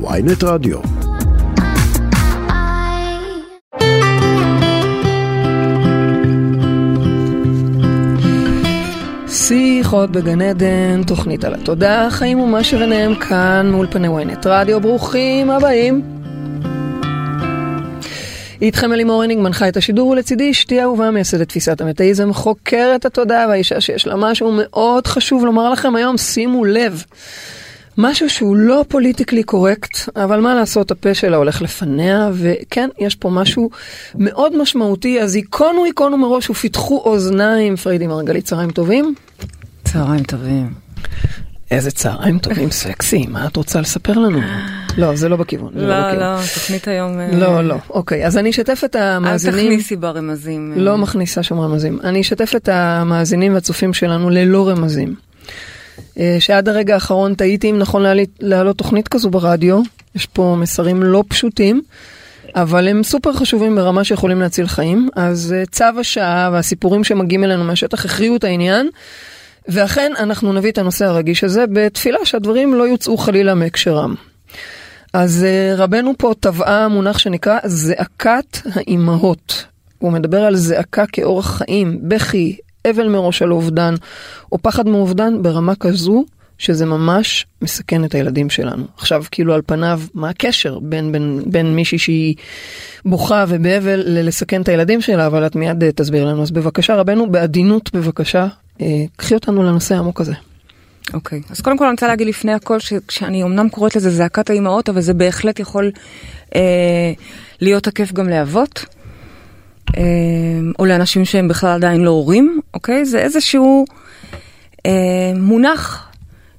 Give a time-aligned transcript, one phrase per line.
[0.00, 0.78] ויינט רדיו.
[9.28, 16.02] שיחות בגן עדן, תוכנית על התודעה, חיים ומה שביניהם כאן מאולפני ynet רדיו, ברוכים הבאים.
[18.62, 23.80] איתכם אלימור הניג מנחה את השידור ולצידי אשתי אהובה מייסדת תפיסת המטאיזם, חוקרת התודעה והאישה
[23.80, 27.04] שיש לה משהו מאוד חשוב לומר לכם היום, שימו לב.
[27.98, 33.30] משהו שהוא לא politically correct, אבל מה לעשות, הפה שלה הולך לפניה, וכן, יש פה
[33.30, 33.70] משהו
[34.14, 37.76] מאוד משמעותי, אז היכונו היכונו מראש ופיתחו אוזניים.
[37.76, 39.14] פריידי מרגלית, צהריים טובים.
[39.84, 40.84] צהריים טובים.
[41.70, 44.40] איזה צהריים טובים סקסי, מה את רוצה לספר לנו?
[44.98, 45.72] לא, זה לא בכיוון.
[45.74, 46.18] לא, בכיוון.
[46.18, 47.20] לא, תוכנית היום...
[47.20, 49.66] אה, לא, לא, אוקיי, אז אני אשתף את אל המאזינים.
[49.66, 50.72] תכניסי ברמזים.
[50.76, 50.80] אה.
[50.80, 51.98] לא מכניסה שום רמזים.
[52.04, 55.14] אני אשתף את המאזינים והצופים שלנו ללא רמזים.
[56.18, 58.04] אה, שעד הרגע האחרון תהיתי אם נכון
[58.40, 59.80] להעלות תוכנית כזו ברדיו.
[60.14, 61.82] יש פה מסרים לא פשוטים,
[62.54, 65.08] אבל הם סופר חשובים ברמה שיכולים להציל חיים.
[65.16, 68.88] אז אה, צו השעה והסיפורים שמגיעים אלינו מהשטח הכריעו את העניין.
[69.68, 74.14] ואכן אנחנו נביא את הנושא הרגיש הזה בתפילה שהדברים לא יוצאו חלילה מהקשרם.
[75.12, 79.64] אז אה, רבנו פה טבעה מונח שנקרא זעקת האימהות.
[79.98, 82.56] הוא מדבר על זעקה כאורח חיים, בכי,
[82.90, 83.94] אבל מראש על אובדן,
[84.52, 86.24] או פחד מאובדן ברמה כזו
[86.58, 88.84] שזה ממש מסכן את הילדים שלנו.
[88.96, 92.34] עכשיו, כאילו על פניו, מה הקשר בין, בין, בין מישהי שהיא
[93.04, 96.42] בוכה ובאבל ללסכן את הילדים שלה, אבל את מיד אה, תסביר לנו.
[96.42, 98.46] אז בבקשה, רבנו, בעדינות בבקשה,
[98.80, 100.34] אה, קחי אותנו לנושא העמוק הזה.
[101.14, 101.42] אוקיי.
[101.50, 105.00] אז קודם כל אני רוצה להגיד לפני הכל, שאני אמנם קוראת לזה זעקת האימהות, אבל
[105.00, 105.90] זה בהחלט יכול
[106.54, 107.12] אה,
[107.60, 108.84] להיות תקף גם לאבות,
[110.78, 113.04] או לאנשים שהם בכלל עדיין לא הורים, אוקיי?
[113.04, 113.84] זה איזשהו
[114.86, 116.08] אה, מונח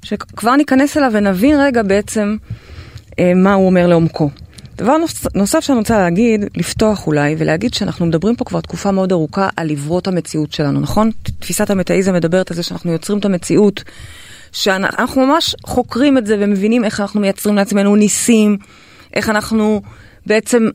[0.01, 2.37] שכבר ניכנס אליו ונבין רגע בעצם
[3.19, 4.29] אה, מה הוא אומר לעומקו.
[4.77, 9.11] דבר נוס, נוסף שאני רוצה להגיד, לפתוח אולי, ולהגיד שאנחנו מדברים פה כבר תקופה מאוד
[9.11, 11.11] ארוכה על עברות המציאות שלנו, נכון?
[11.39, 13.83] תפיסת המטאיזם מדברת על זה שאנחנו יוצרים את המציאות,
[14.51, 18.57] שאנחנו ממש חוקרים את זה ומבינים איך אנחנו מייצרים לעצמנו ניסים,
[19.13, 19.81] איך אנחנו
[20.25, 20.69] בעצם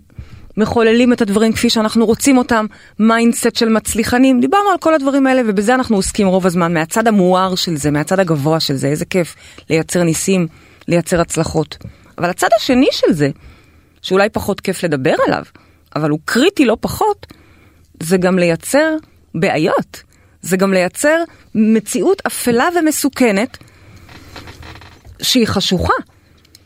[0.56, 2.66] מחוללים את הדברים כפי שאנחנו רוצים אותם,
[2.98, 7.54] mindset של מצליחנים, דיברנו על כל הדברים האלה ובזה אנחנו עוסקים רוב הזמן, מהצד המואר
[7.54, 9.34] של זה, מהצד הגבוה של זה, איזה כיף
[9.70, 10.46] לייצר ניסים,
[10.88, 11.76] לייצר הצלחות.
[12.18, 13.30] אבל הצד השני של זה,
[14.02, 15.42] שאולי פחות כיף לדבר עליו,
[15.96, 17.26] אבל הוא קריטי לא פחות,
[18.00, 18.96] זה גם לייצר
[19.34, 20.02] בעיות.
[20.42, 21.22] זה גם לייצר
[21.54, 23.58] מציאות אפלה ומסוכנת
[25.22, 25.94] שהיא חשוכה.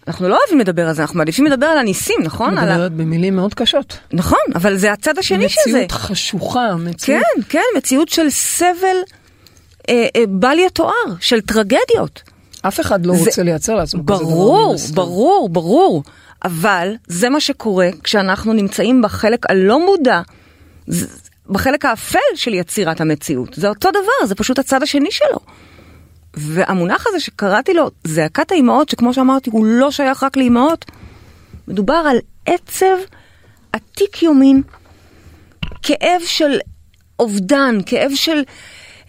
[0.09, 2.59] אנחנו לא אוהבים לדבר על זה, אנחנו מעדיפים לדבר על הניסים, נכון?
[2.59, 2.89] על ה...
[2.89, 3.99] במילים מאוד קשות.
[4.13, 5.71] נכון, אבל זה הצד השני של זה.
[5.71, 7.23] מציאות חשוכה, מציאות...
[7.35, 8.97] כן, כן, מציאות של סבל
[9.89, 12.23] אה, אה, בל יתואר, של טרגדיות.
[12.63, 14.25] אף אחד לא זה- רוצה לייצר לעצמו כזה דבר.
[14.25, 14.77] ברור.
[14.95, 16.03] ברור, ברור.
[16.45, 20.21] אבל זה מה שקורה כשאנחנו נמצאים בחלק הלא מודע,
[21.51, 23.55] בחלק האפל של יצירת המציאות.
[23.55, 25.39] זה אותו דבר, זה פשוט הצד השני שלו.
[26.37, 30.85] והמונח הזה שקראתי לו זעקת האימהות, שכמו שאמרתי, הוא לא שייך רק לאימהות,
[31.69, 32.97] מדובר על עצב
[33.73, 34.63] עתיק יומין,
[35.83, 36.59] כאב של
[37.19, 38.43] אובדן, כאב של...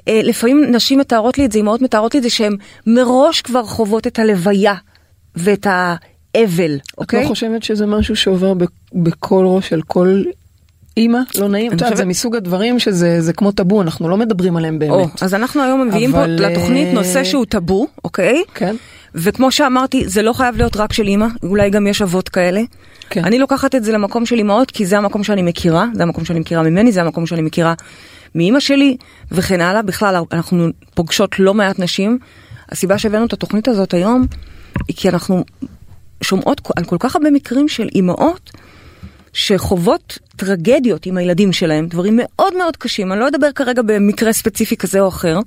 [0.07, 3.63] אה, לפעמים נשים מתארות לי את זה, אימהות מתארות לי את זה שהן מראש כבר
[3.63, 4.73] חוות את הלוויה
[5.35, 7.23] ואת האבל, את אוקיי?
[7.23, 8.53] לא חושבת שזה משהו שעובר
[8.93, 10.23] בכל ראש של כל
[10.97, 11.19] אימא?
[11.37, 11.73] לא נעים?
[11.73, 15.23] את יודעת, זה מסוג הדברים שזה זה כמו טאבו, אנחנו לא מדברים עליהם או, באמת.
[15.23, 18.43] אז אנחנו היום מביאים פה לתוכנית אה, נושא שהוא טאבו, אוקיי?
[18.53, 18.75] כן?
[19.15, 22.61] וכמו שאמרתי, זה לא חייב להיות רק של אימא, אולי גם יש אבות כאלה.
[23.09, 23.25] כן.
[23.25, 26.39] אני לוקחת את זה למקום של אימהות, כי זה המקום שאני מכירה, זה המקום שאני
[26.39, 27.73] מכירה ממני, זה המקום שאני מכירה
[28.35, 28.97] מאימא שלי,
[29.31, 29.81] וכן הלאה.
[29.81, 32.19] בכלל, אנחנו פוגשות לא מעט נשים.
[32.71, 34.25] הסיבה שהבאנו את התוכנית הזאת היום,
[34.87, 35.43] היא כי אנחנו
[36.21, 38.51] שומעות על כל כך הרבה מקרים של אימהות
[39.35, 44.77] שחוות טרגדיות עם הילדים שלהם, דברים מאוד מאוד קשים, אני לא אדבר כרגע במקרה ספציפי
[44.77, 45.39] כזה או אחר,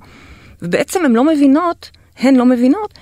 [0.61, 1.89] ובעצם הן לא מבינות,
[2.19, 2.93] הן לא מבינות,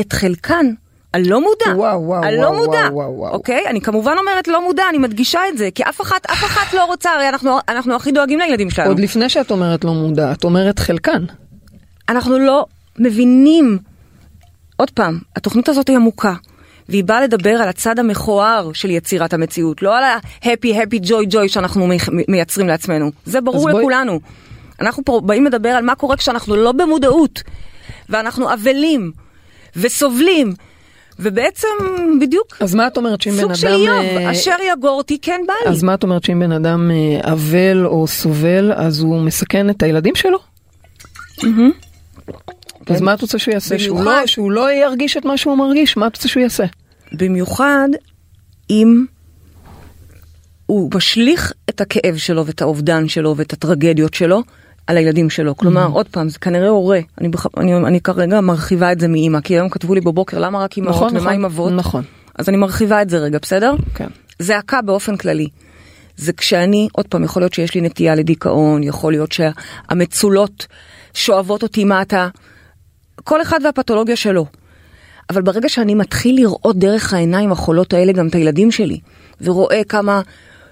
[0.00, 0.66] את חלקן
[1.14, 3.32] הלא מודע, וואו, וואו, הלא וואו, מודע, וואו, וואו, וואו.
[3.32, 3.64] אוקיי?
[3.66, 6.84] אני כמובן אומרת לא מודע, אני מדגישה את זה, כי אף אחת, אף אחת לא
[6.84, 8.88] רוצה, הרי אנחנו, אנחנו הכי דואגים לילדים שלנו.
[8.88, 11.24] עוד לפני שאת אומרת לא מודע, את אומרת חלקן.
[12.08, 12.66] אנחנו לא
[12.98, 13.78] מבינים.
[14.76, 16.34] עוד פעם, התוכנית הזאת היא עמוקה,
[16.88, 21.48] והיא באה לדבר על הצד המכוער של יצירת המציאות, לא על ה-happy happy joy joy
[21.48, 21.88] שאנחנו
[22.28, 23.10] מייצרים לעצמנו.
[23.24, 24.20] זה ברור אז בואי- לכולנו.
[24.80, 27.42] אנחנו פה באים לדבר על מה קורה כשאנחנו לא במודעות,
[28.08, 29.12] ואנחנו אבלים,
[29.76, 30.52] וסובלים,
[31.18, 31.68] ובעצם
[32.20, 33.56] בדיוק אז מה את אומרת שאם בן סוג אדם...
[33.56, 35.70] של איוב, אה, אשר יגורתי כן בא לי.
[35.70, 39.82] אז מה את אומרת שאם בן אדם אה, אבל או סובל, אז הוא מסכן את
[39.82, 40.38] הילדים שלו?
[42.90, 43.78] אז מה את רוצה שהוא יעשה?
[43.78, 44.20] שהוא במיוחד.
[44.20, 45.96] לא, שהוא לא ירגיש את מה שהוא מרגיש?
[45.96, 46.64] מה את רוצה שהוא יעשה?
[47.12, 47.88] במיוחד
[48.70, 49.04] אם
[50.66, 54.42] הוא משליך את הכאב שלו ואת האובדן שלו ואת הטרגדיות שלו
[54.86, 55.56] על הילדים שלו.
[55.56, 55.90] כלומר, Mm-hmm.
[55.90, 57.00] עוד פעם, זה כנראה הורה.
[57.20, 57.46] אני, בח...
[57.56, 60.94] אני, אני כרגע מרחיבה את זה מאימא, כי היום כתבו לי בבוקר למה רק אימהות
[60.94, 61.72] נכון, ומה נכון, עם אבות.
[61.72, 62.04] נכון.
[62.38, 63.74] אז אני מרחיבה את זה רגע, בסדר?
[63.94, 64.06] כן.
[64.38, 65.48] זעקה באופן כללי.
[66.16, 70.66] זה כשאני, עוד פעם, יכול להיות שיש לי נטייה לדיכאון, יכול להיות שהמצולות
[71.14, 72.28] שואבות אותי מטה,
[73.28, 74.46] כל אחד והפתולוגיה שלו.
[75.30, 79.00] אבל ברגע שאני מתחיל לראות דרך העיניים החולות האלה גם את הילדים שלי,
[79.40, 80.20] ורואה כמה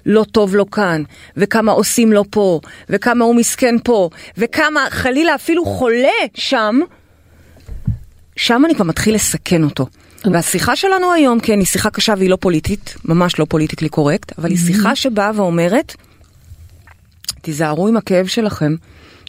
[0.06, 1.02] לא טוב לו כאן,
[1.36, 6.78] וכמה עושים לו פה, וכמה הוא מסכן פה, וכמה חלילה אפילו חולה שם,
[8.36, 9.86] שם אני כבר מתחיל לסכן אותו.
[10.24, 14.50] והשיחה שלנו היום, כן, היא שיחה קשה והיא לא פוליטית, ממש לא פוליטיקלי קורקט, אבל
[14.50, 15.94] היא שיחה שבאה ואומרת,
[17.42, 18.74] תיזהרו עם הכאב שלכם,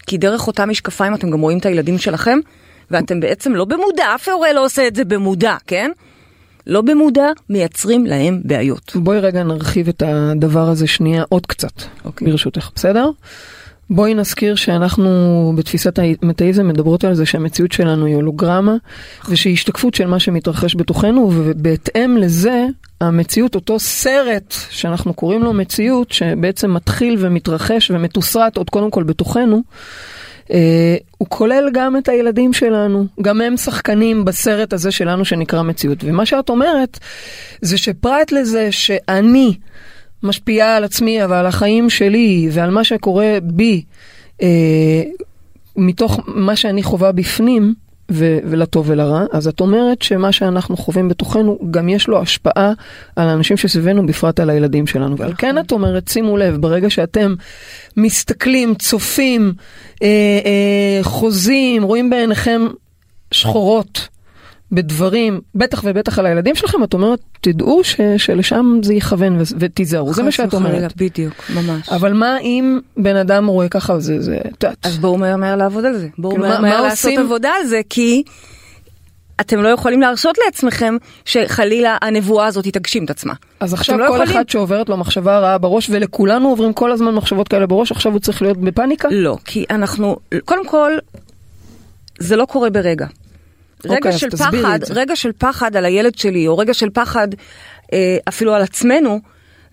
[0.08, 2.40] כי דרך אותם משקפיים אתם גם רואים את הילדים שלכם,
[2.92, 5.92] ואתם בעצם לא במודע, אף הורה לא עושה את זה במודע, כן?
[6.68, 8.92] לא במודע, מייצרים להם בעיות.
[8.96, 12.32] בואי רגע נרחיב את הדבר הזה שנייה עוד קצת, אוקיי.
[12.32, 13.10] ברשותך, בסדר?
[13.90, 18.76] בואי נזכיר שאנחנו בתפיסת המטאיזם מדברות על זה שהמציאות שלנו היא הולוגרמה,
[19.30, 22.66] ושהיא השתקפות של מה שמתרחש בתוכנו, ובהתאם לזה,
[23.02, 29.62] המציאות, אותו סרט שאנחנו קוראים לו מציאות, שבעצם מתחיל ומתרחש ומתוסרט עוד קודם כל בתוכנו,
[31.18, 35.98] הוא כולל גם את הילדים שלנו, גם הם שחקנים בסרט הזה שלנו שנקרא מציאות.
[36.04, 37.00] ומה שאת אומרת,
[37.62, 39.54] זה שפרט לזה שאני
[40.24, 43.84] משפיעה על עצמי ועל החיים שלי ועל מה שקורה בי,
[44.42, 45.04] אה,
[45.76, 47.74] מתוך מה שאני חווה בפנים,
[48.12, 52.74] ו- ולטוב ולרע, אז את אומרת שמה שאנחנו חווים בתוכנו, גם יש לו השפעה
[53.16, 55.18] על האנשים שסביבנו, בפרט על הילדים שלנו.
[55.18, 57.36] ועל כן את אומרת, שימו לב, ברגע שאתם
[57.98, 59.54] מסתכלים, צופים,
[60.04, 60.08] אה,
[60.46, 62.62] אה, חוזים, רואים בעיניכם
[63.32, 64.08] שחורות
[64.72, 70.14] בדברים, בטח ובטח על הילדים שלכם, את אומרת, תדעו ש- שלשם זה יכוון ו- ותיזהרו,
[70.14, 70.98] זה מה חס שאת וחלילה, אומרת.
[70.98, 71.90] בדיוק, ממש.
[71.90, 74.86] אבל מה אם בן אדם רואה ככה, זה, זה, את יודעת.
[74.86, 76.08] אז בואו מהר מהר לעבוד על זה.
[76.18, 77.20] בואו כאילו, מהר מה- מהר מה לעשות עושים?
[77.26, 78.24] עבודה על זה, כי
[79.42, 83.34] אתם לא יכולים להרשות לעצמכם שחלילה הנבואה הזאת תגשים את עצמה.
[83.60, 87.16] אז עכשיו לא כל יכולים- אחד שעוברת לו מחשבה רעה בראש, ולכולנו עוברים כל הזמן
[87.16, 89.08] מחשבות כאלה בראש, עכשיו הוא צריך להיות בפאניקה?
[89.12, 90.92] לא, כי אנחנו, קודם כל,
[92.20, 93.06] זה לא קורה ברגע.
[93.86, 94.80] רגע אוקיי, אז של תסבירי פחד.
[94.90, 97.28] רגע של פחד על הילד שלי, או רגע של פחד
[97.94, 99.20] אה, אפילו על עצמנו,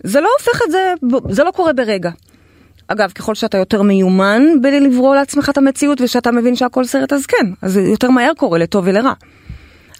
[0.03, 0.93] זה לא הופך את זה,
[1.29, 2.11] זה לא קורה ברגע.
[2.87, 7.45] אגב, ככל שאתה יותר מיומן בלברוא לעצמך את המציאות ושאתה מבין שהכל סרט, אז כן,
[7.61, 9.13] אז זה יותר מהר קורה לטוב ולרע.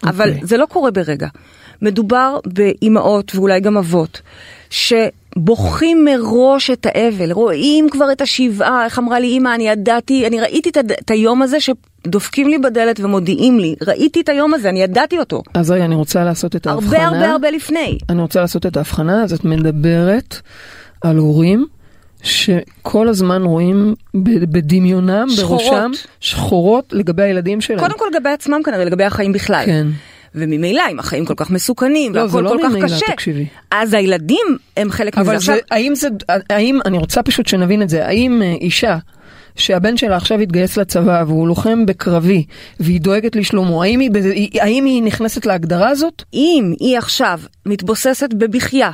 [0.04, 0.46] אבל אוקיי.
[0.46, 1.28] זה לא קורה ברגע.
[1.82, 4.20] מדובר באימהות ואולי גם אבות,
[4.70, 10.40] שבוכים מראש את האבל, רואים כבר את השבעה, איך אמרה לי אימא, אני ידעתי, אני
[10.40, 14.82] ראיתי את, את היום הזה שדופקים לי בדלת ומודיעים לי, ראיתי את היום הזה, אני
[14.82, 15.42] ידעתי אותו.
[15.54, 17.04] אז רגע, אני רוצה לעשות את ההבחנה.
[17.04, 17.98] הרבה הרבה הרבה לפני.
[18.08, 20.36] אני רוצה לעשות את ההבחנה, אז את מדברת
[21.02, 21.66] על הורים
[22.22, 25.62] שכל הזמן רואים בדמיונם, שחורות.
[25.62, 25.90] בראשם,
[26.20, 27.78] שחורות לגבי הילדים שלהם.
[27.80, 29.62] קודם כל לגבי עצמם כנראה, לגבי החיים בכלל.
[29.66, 29.86] כן.
[30.34, 33.46] וממילא, אם החיים כל כך מסוכנים, לא, והכל לא כל כך ממילא, קשה, תקשיבי.
[33.70, 34.46] אז הילדים
[34.76, 35.26] הם חלק מזה.
[35.30, 36.08] אבל עכשיו, זה, האם זה,
[36.50, 38.96] האם, אני רוצה פשוט שנבין את זה, האם אה, אישה
[39.56, 42.44] שהבן שלה עכשיו התגייס לצבא והוא לוחם בקרבי
[42.80, 44.10] והיא דואגת לשלומו, האם היא-
[44.60, 46.22] האם היא נכנסת להגדרה הזאת?
[46.34, 48.90] אם היא עכשיו מתבוססת בבכייה,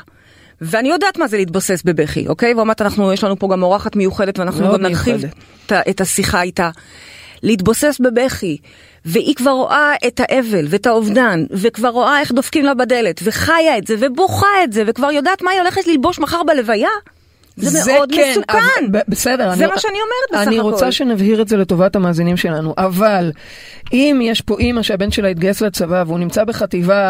[0.62, 2.54] ואני יודעת מה זה להתבוסס בבכי, אוקיי?
[2.54, 5.24] ואומרת, אנחנו, יש לנו פה גם אורחת מיוחדת ואנחנו גם נרחיב.
[5.66, 6.70] את, את השיחה איתה.
[7.42, 8.56] להתבוסס בבכי,
[9.04, 13.86] והיא כבר רואה את האבל ואת האובדן, וכבר רואה איך דופקים לה בדלת, וחיה את
[13.86, 16.88] זה, ובוכה את זה, וכבר יודעת מה היא הולכת ללבוש מחר בלוויה,
[17.56, 18.58] זה, מאוד כן, מסוכן.
[18.92, 19.54] אבל- בסדר.
[19.56, 20.70] זה אני, מה שאני אומרת בסך אני הכל.
[20.70, 23.32] רוצה שנבהיר את זה לטובת המאזינים שלנו, אבל
[23.92, 27.02] אם יש פה אימא שהבן שלה התגייס לצבא והוא נמצא בחטיבה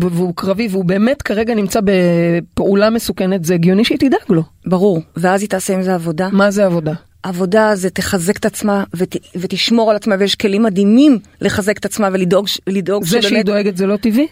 [0.00, 4.42] והוא קרבי והוא באמת כרגע נמצא בפעולה מסוכנת, זה הגיוני שהיא תדאג לו.
[4.66, 6.28] ברור, ואז היא תעשה עם זה עבודה.
[6.32, 6.92] מה זה עבודה?
[7.22, 12.08] עבודה זה תחזק את עצמה ות, ותשמור על עצמה, ויש כלים מדהימים לחזק את עצמה
[12.12, 14.26] ולדאוג לדאוג זה שהיא שבאמת דואגת זה לא טבעי?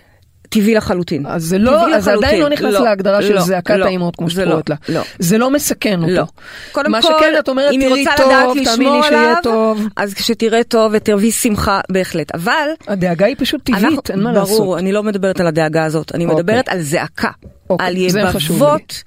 [0.49, 1.27] טבעי לחלוטין.
[1.27, 2.41] אז זה לא, טבעי אז זה עדיין לחלוטין.
[2.43, 4.77] לא נכנס לא, להגדרה של לא, זעקת לא, האימהות כמו לא, קוראת לה.
[4.89, 5.01] לא.
[5.19, 6.13] זה לא מסכן אותו.
[6.13, 6.25] לא.
[6.73, 9.23] קודם מה כל, שכן את אומרת, אם היא תראי רוצה טוב, לדעת לשמור לי שיהיה
[9.23, 9.87] עליו, טוב.
[9.97, 12.35] אז כשתראה טוב ותרווי שמחה, בהחלט.
[12.35, 12.69] אבל...
[12.89, 14.79] הדאגה היא פשוט טבעית, אנחנו- אין מה ברור, לעשות.
[14.79, 16.37] אני לא מדברת על הדאגה הזאת, אני אוקיי.
[16.37, 17.31] מדברת על זעקה.
[17.71, 19.03] אוקיי, על יבבות.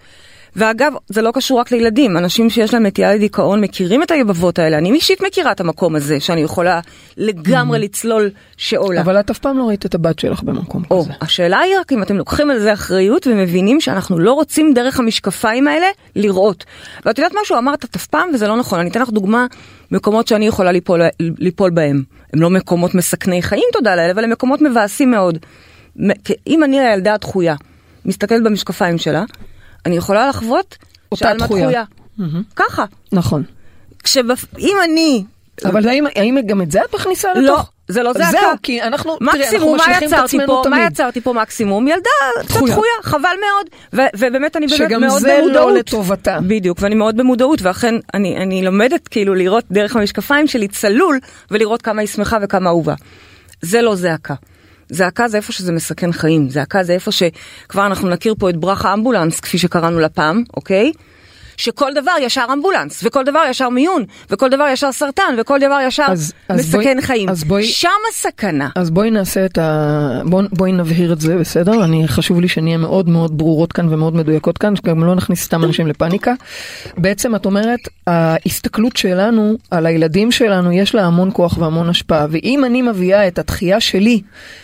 [0.55, 4.77] ואגב, זה לא קשור רק לילדים, אנשים שיש להם נטייה לדיכאון מכירים את היבבות האלה.
[4.77, 6.79] אני אישית מכירה את המקום הזה, שאני יכולה
[7.17, 8.99] לגמרי לצלול שעולה.
[8.99, 9.03] Mm.
[9.03, 11.13] אבל את אף פעם לא ראית את הבת שלך במקום או, כזה.
[11.21, 15.67] השאלה היא רק אם אתם לוקחים על זה אחריות ומבינים שאנחנו לא רוצים דרך המשקפיים
[15.67, 16.65] האלה לראות.
[17.05, 19.45] ואת יודעת משהו, אמרת אף פעם וזה לא נכון, אני אתן לך דוגמה,
[19.91, 22.03] מקומות שאני יכולה ליפול, ליפול בהם.
[22.33, 25.37] הם לא מקומות מסכני חיים, תודה לאל, אבל הם מקומות מבאסים מאוד.
[26.47, 27.55] אם אני הילדה הדחויה,
[28.05, 29.23] מסתכלת במשקפיים שלה,
[29.85, 30.77] אני יכולה לחוות
[31.15, 31.63] שעלמה דחויה.
[31.65, 31.83] דחויה.
[32.55, 32.85] ככה.
[33.11, 33.43] נכון.
[34.03, 35.23] כשאם אני...
[35.65, 37.41] אבל האם, האם גם את זה את מכניסה לתוך?
[37.41, 38.31] לא, זה לא זעקה.
[38.31, 40.61] זהו, כי אנחנו, תראי, אנחנו מקסימום, מה יצרתי עצמנו פה?
[40.63, 40.79] תמיד.
[40.79, 41.87] מה יצרתי פה מקסימום?
[41.87, 42.09] ילדה
[42.41, 42.93] קצת דחויה.
[43.03, 43.65] חבל מאוד.
[43.93, 45.73] ו- ובאמת אני באמת שגם מאוד זה במודעות.
[45.73, 46.39] לא לטובתה.
[46.47, 51.19] בדיוק, ואני מאוד במודעות, ואכן אני, אני לומדת כאילו לראות דרך המשקפיים שלי צלול,
[51.51, 52.93] ולראות כמה היא שמחה וכמה אהובה.
[53.61, 54.33] זה לא זעקה.
[54.89, 58.93] זעקה זה איפה שזה מסכן חיים, זעקה זה איפה שכבר אנחנו נכיר פה את ברכה
[58.93, 60.91] אמבולנס, כפי שקראנו לה פעם, אוקיי?
[61.59, 66.05] שכל דבר ישר אמבולנס, וכל דבר ישר מיון, וכל דבר ישר סרטן, וכל דבר ישר
[66.09, 67.29] אז- אז מסכן בואי- חיים.
[67.29, 68.69] אז בואי- שם הסכנה.
[68.75, 70.21] אז בואי נעשה את ה...
[70.25, 71.83] בוא, בואי נבהיר את זה, בסדר?
[71.83, 75.63] אני, חשוב לי שנהיה מאוד מאוד ברורות כאן ומאוד מדויקות כאן, שגם לא נכניס סתם
[75.63, 76.33] אנשים לפאניקה.
[76.97, 82.65] בעצם את אומרת, ההסתכלות שלנו על הילדים שלנו, יש לה המון כוח והמון השפעה, ואם
[82.65, 84.21] אני מביאה את התחייה שלי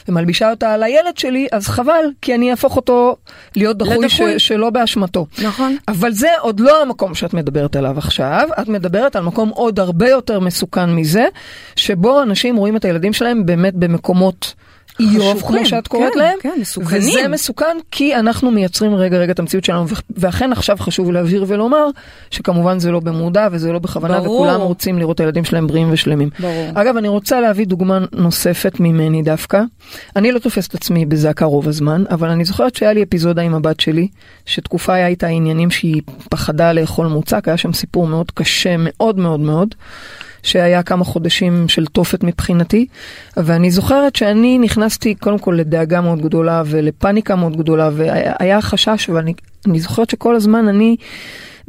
[0.08, 3.16] ומלבישה אותה על הילד שלי, אז חבל, כי אני אהפוך אותו
[3.56, 4.40] להיות דחוי ש, לדחוי.
[4.40, 5.26] שלא באשמתו.
[5.44, 5.78] נכון.
[5.88, 10.10] אבל זה עוד לא המקום שאת מדברת עליו עכשיו, את מדברת על מקום עוד הרבה
[10.10, 11.26] יותר מסוכן מזה,
[11.76, 14.54] שבו אנשים רואים את הילדים שלהם באמת במקומות
[15.00, 17.02] איוב, כמו שאת קוראת כן, להם, כן, מסוכנים.
[17.02, 19.86] וזה מסוכן כי אנחנו מייצרים רגע רגע את המציאות שלנו,
[20.18, 21.88] ואכן עכשיו חשוב להבהיר ולומר,
[22.32, 24.42] שכמובן זה לא במודע וזה לא בכוונה, ברור.
[24.42, 26.30] וכולם רוצים לראות את הילדים שלהם בריאים ושלמים.
[26.40, 26.70] ברור.
[26.74, 29.62] אגב, אני רוצה להביא דוגמה נוספת ממני דווקא.
[30.16, 33.80] אני לא תופסת עצמי בזעקה רוב הזמן, אבל אני זוכרת שהיה לי אפיזודה עם הבת
[33.80, 34.08] שלי,
[34.46, 39.40] שתקופה היה איתה עניינים שהיא פחדה לאכול מוצק, היה שם סיפור מאוד קשה, מאוד מאוד
[39.40, 39.76] מאוד.
[40.46, 42.86] שהיה כמה חודשים של תופת מבחינתי,
[43.38, 49.34] ואני זוכרת שאני נכנסתי קודם כל לדאגה מאוד גדולה ולפאניקה מאוד גדולה, והיה חשש, ואני
[49.66, 50.96] אני זוכרת שכל הזמן אני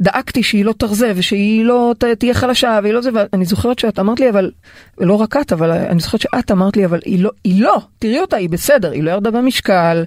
[0.01, 4.19] דאגתי שהיא לא תרזה ושהיא לא תהיה חלשה והיא לא זה, ואני זוכרת שאת אמרת
[4.19, 4.51] לי, אבל,
[4.97, 8.19] לא רק את, אבל אני זוכרת שאת אמרת לי, אבל היא לא, היא לא, תראי
[8.19, 10.03] אותה, היא בסדר, היא לא ירדה במשקל.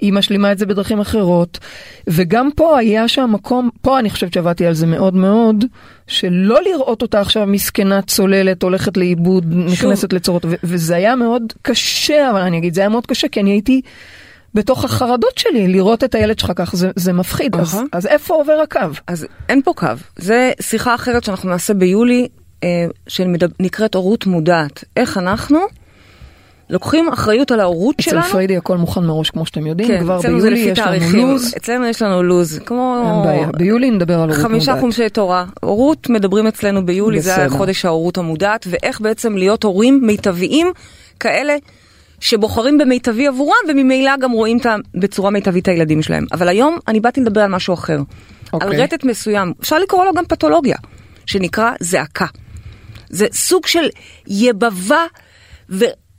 [0.00, 1.58] היא משלימה את זה בדרכים אחרות,
[2.06, 5.64] וגם פה היה שם מקום, פה אני חושבת שעבדתי על זה מאוד מאוד,
[6.06, 12.30] שלא לראות אותה עכשיו מסכנה צוללת, הולכת לאיבוד, נכנסת לצורות, ו- וזה היה מאוד קשה,
[12.30, 13.80] אבל אני אגיד, זה היה מאוד קשה, כי אני הייתי
[14.54, 17.84] בתוך החרדות שלי, לראות את הילד שלך כך, זה, זה מפחיד, אז, אהה.
[17.92, 18.80] אז איפה עובר הקו?
[19.06, 19.86] אז אין פה קו.
[20.16, 22.28] זה שיחה אחרת שאנחנו נעשה ביולי,
[22.64, 24.84] אה, שנקראת הורות מודעת.
[24.96, 25.58] איך אנחנו
[26.70, 28.22] לוקחים אחריות על ההורות אצל שלנו.
[28.22, 31.28] פריידי הכל מוכן מראש, כמו שאתם יודעים, כן, כבר זה ביולי יש לנו תאריכים.
[31.28, 33.02] לו"ז, אצלנו יש לנו לו"ז, כמו...
[33.06, 34.80] אין בעיה, ביולי נדבר על הורות חמישה מודעת.
[34.80, 35.44] חומשי תורה.
[35.60, 37.44] הורות מדברים אצלנו ביולי, זה בסדר.
[37.44, 40.72] החודש ההורות המודעת, ואיך בעצם להיות הורים מיטביים
[41.20, 41.56] כאלה
[42.20, 44.58] שבוחרים במיטבי עבורם, וממילא גם רואים
[44.94, 46.26] בצורה מיטבית את הילדים שלהם.
[46.32, 47.98] אבל היום אני באתי לדבר על משהו אחר.
[48.52, 48.68] אוקיי.
[48.68, 50.76] על רטט מסוים, אפשר לקרוא לו גם פתולוגיה,
[51.26, 52.26] שנקרא זעקה.
[53.10, 53.88] זה סוג של
[54.26, 55.04] יבבה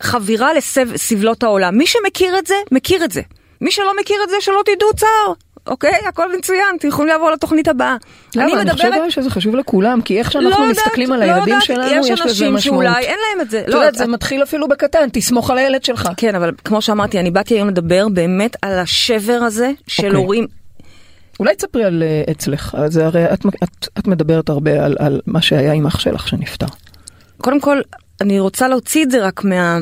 [0.04, 1.78] וחבירה לסבלות העולם.
[1.78, 3.22] מי שמכיר את זה, מכיר את זה.
[3.62, 5.34] מי שלא מכיר את זה, שלא תדעו צער.
[5.68, 5.94] אוקיי?
[6.08, 7.96] הכל מצוין, אתם יכולים לעבור לתוכנית הבאה.
[8.36, 8.62] למה?
[8.62, 11.64] אני חושבת שזה חשוב לכולם, כי איך שאנחנו לא יודעת, מסתכלים על לא הילדים יודעת,
[11.64, 12.84] שלנו, יש לזה אנשים משמעות.
[12.84, 13.64] שאולי אין להם את זה.
[13.68, 16.10] לא, יודעת, זה את- מתחיל אפילו בקטן, תסמוך על הילד שלך.
[16.18, 20.20] כן, אבל כמו שאמרתי, אני באתי היום לדבר באמת על השבר הזה של אוקיי.
[20.20, 20.48] הורים.
[21.40, 25.42] אולי תספרי על אה, אצלך, אז הרי את, את, את מדברת הרבה על, על מה
[25.42, 26.66] שהיה עם אח שלך שנפטר.
[27.38, 27.82] קודם כל,
[28.22, 29.78] אני רוצה להוציא את זה רק מה...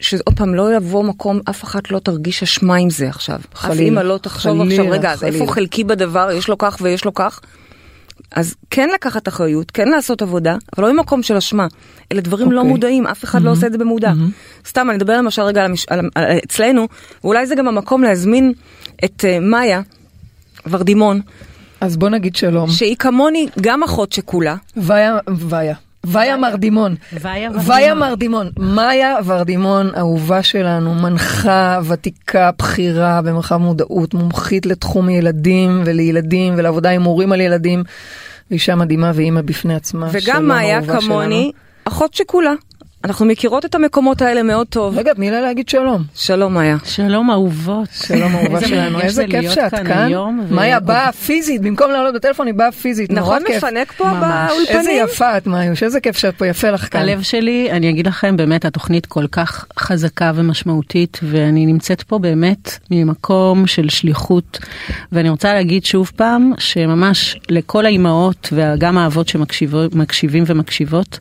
[0.00, 3.40] שעוד פעם לא יבוא מקום, אף אחת לא תרגיש אשמה עם זה עכשיו.
[3.52, 6.58] אף חלילה, אימא לא תחשוב חלילה, עכשיו, רגע, אז איפה חלילה." חלקי בדבר, יש לו
[6.58, 7.40] כך ויש לו כך.
[8.32, 11.66] אז כן לקחת אחריות, כן לעשות עבודה, אבל לא ממקום של אשמה.
[12.12, 12.70] אלה דברים לא אוקיי.
[12.70, 14.12] מודעים, אף אחד לא עושה את זה במודע.
[14.68, 15.86] סתם, אני אדבר למשל רגע על, המש...
[15.90, 16.00] על...
[16.14, 16.38] על...
[16.44, 16.88] אצלנו,
[17.24, 18.52] ואולי זה גם המקום להזמין
[19.04, 19.80] את uh, מאיה
[20.66, 21.20] ורדימון,
[21.80, 22.70] אז בוא נגיד שלום.
[22.70, 24.56] שהיא כמוני גם אחות שכולה.
[24.76, 25.74] ויה, ויה.
[26.06, 26.94] ויה מרדימון.
[27.66, 28.50] ויה מרדימון.
[28.58, 37.02] מאיה ורדימון, אהובה שלנו, מנחה, ותיקה, בכירה במרחב מודעות, מומחית לתחום ילדים ולילדים ולעבודה עם
[37.02, 37.82] הורים על ילדים.
[38.50, 40.08] אישה מדהימה ואימא בפני עצמה.
[40.12, 41.52] וגם מאיה כמוני.
[41.84, 42.52] אחות שכולה.
[43.04, 44.98] אנחנו מכירות את המקומות האלה מאוד טוב.
[44.98, 46.02] רגע, תני לה להגיד שלום.
[46.14, 46.76] שלום מאיה.
[46.84, 47.88] שלום אהובות.
[47.92, 50.10] שלום אהובה שלנו, איזה זה כיף שאת כאן
[50.50, 53.42] מאיה באה פיזית, במקום לעלות בטלפון היא באה פיזית, נכון.
[53.56, 54.04] מפנק פה.
[54.04, 54.78] באולפנים?
[54.78, 57.00] איזה יפה את מאיוש, איזה כיף שאת פה, יפה לך כאן.
[57.00, 62.78] הלב שלי, אני אגיד לכם, באמת התוכנית כל כך חזקה ומשמעותית, ואני נמצאת פה באמת
[62.90, 64.58] ממקום של שליחות,
[65.12, 71.18] ואני רוצה להגיד שוב פעם, שממש לכל האימהות וגם האבות שמקשיבים ומקשיבות,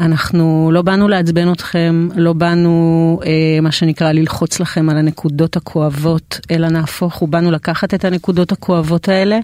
[0.00, 6.40] אנחנו לא באנו לעצבן אתכם, לא באנו, אה, מה שנקרא, ללחוץ לכם על הנקודות הכואבות,
[6.50, 9.38] אלא נהפוך, הוא באנו לקחת את הנקודות הכואבות האלה,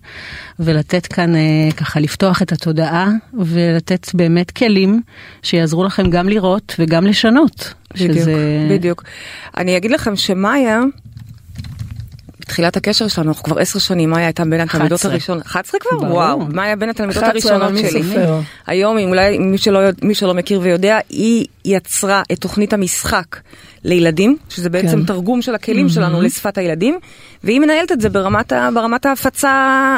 [0.58, 5.02] ולתת כאן, אה, ככה, לפתוח את התודעה, ולתת באמת כלים
[5.42, 7.74] שיעזרו לכם גם לראות וגם לשנות.
[7.94, 8.66] בדיוק, שזה...
[8.70, 9.04] בדיוק.
[9.56, 10.80] אני אגיד לכם שמאיה,
[12.40, 15.10] בתחילת הקשר שלנו, אנחנו כבר עשר שנים, מאיה הייתה בין התלמידות 11.
[15.12, 15.98] הראשונות, 11 כבר?
[15.98, 16.12] ברור.
[16.12, 18.02] וואו, מאיה בין התלמידות 11, אבל הראשונות שלי.
[18.02, 18.38] סופר?
[18.66, 23.36] היום, אם אולי מי שלא, מי שלא מכיר ויודע, היא יצרה את תוכנית המשחק
[23.84, 25.04] לילדים, שזה בעצם כן.
[25.04, 26.98] תרגום של הכלים שלנו לשפת הילדים,
[27.44, 29.50] והיא מנהלת את זה ברמת, ברמת ההפצה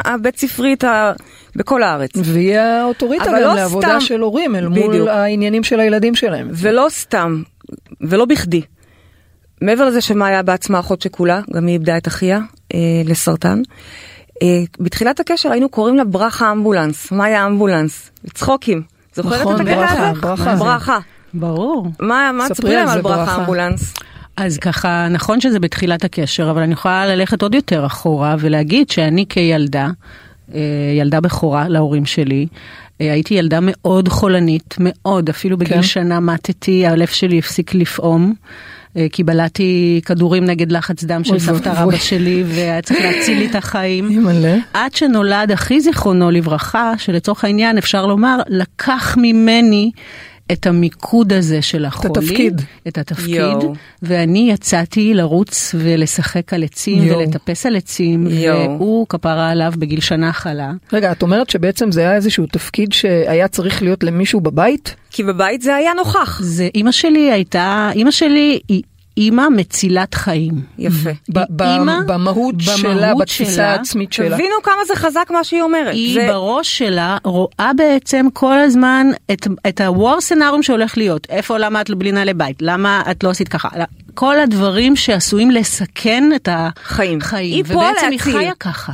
[0.05, 1.13] הבית ספרית ה-
[1.57, 2.11] בכל הארץ.
[2.17, 4.01] והיא האוטוריטה גם לא לעבודה סתם.
[4.01, 5.09] של הורים אל מול בדיוק.
[5.09, 6.49] העניינים של הילדים שלהם.
[6.53, 7.43] ולא סתם,
[8.01, 8.61] ולא בכדי.
[9.63, 12.41] מעבר לזה שמאיה בעצמה אחות שכולה, גם היא איבדה את אחיה
[12.75, 13.63] אה, לסרטן.
[14.43, 18.83] אה, בתחילת הקשר היינו קוראים לה ברכה אמבולנס, מאיה אמבולנס, צחוקים.
[19.15, 20.21] זוכרת נכון, את הקטע הזה?
[20.21, 20.57] ברכה.
[20.57, 20.99] ברכה.
[21.35, 21.87] ברור.
[22.01, 23.41] מה, מה ספרי תספרי להם על ברכה ברכה.
[23.41, 23.95] אמבולנס?
[24.37, 29.25] אז ככה, נכון שזה בתחילת הקשר, אבל אני יכולה ללכת עוד יותר אחורה ולהגיד שאני
[29.29, 29.91] כילדה,
[30.55, 30.61] אה,
[30.99, 32.47] ילדה בכורה להורים שלי,
[33.01, 35.83] אה, הייתי ילדה מאוד חולנית, מאוד, אפילו בגיל כן.
[35.83, 38.35] שנה מתתי, הלב שלי הפסיק לפעום.
[38.97, 41.69] אה, כי בלעתי כדורים נגד לחץ דם של סבתא.
[41.69, 44.27] רבא שלי והיה צריך להציל לי את החיים.
[44.73, 49.91] עד שנולד אחי זיכרונו לברכה, שלצורך העניין אפשר לומר, לקח ממני
[50.53, 52.13] את המיקוד הזה של החולים.
[52.13, 52.63] התפקיד.
[52.89, 53.35] את התפקיד.
[53.35, 53.75] יואו.
[54.03, 57.19] ואני יצאתי לרוץ ולשחק על עצים יואו.
[57.19, 58.71] ולטפס על עצים, יואו.
[58.71, 60.73] והוא כפרה עליו בגיל שנה חלה.
[60.93, 64.97] רגע, את אומרת שבעצם זה היה איזשהו תפקיד שהיה צריך להיות למישהו בבית?
[65.11, 66.41] כי בבית זה היה נוכח.
[66.43, 68.83] זה אימא שלי הייתה, אימא שלי היא
[69.17, 70.53] אימא מצילת חיים.
[70.79, 71.11] יפה.
[71.61, 74.37] אימא, במהות שלה, בתפיסה העצמית שלה.
[74.37, 75.95] תבינו כמה זה חזק מה שהיא אומרת.
[75.95, 81.27] היא זה- בראש שלה רואה בעצם כל הזמן את, את ה-war scenario שהולך להיות.
[81.31, 82.57] איפה, למה את בלי נעלי בית?
[82.61, 83.69] למה את לא עשית ככה?
[84.15, 86.49] כל הדברים שעשויים לסכן את
[86.85, 87.19] חיים.
[87.19, 87.55] החיים.
[87.55, 88.19] היא פה ובעצם היא.
[88.21, 88.93] חיה ככה.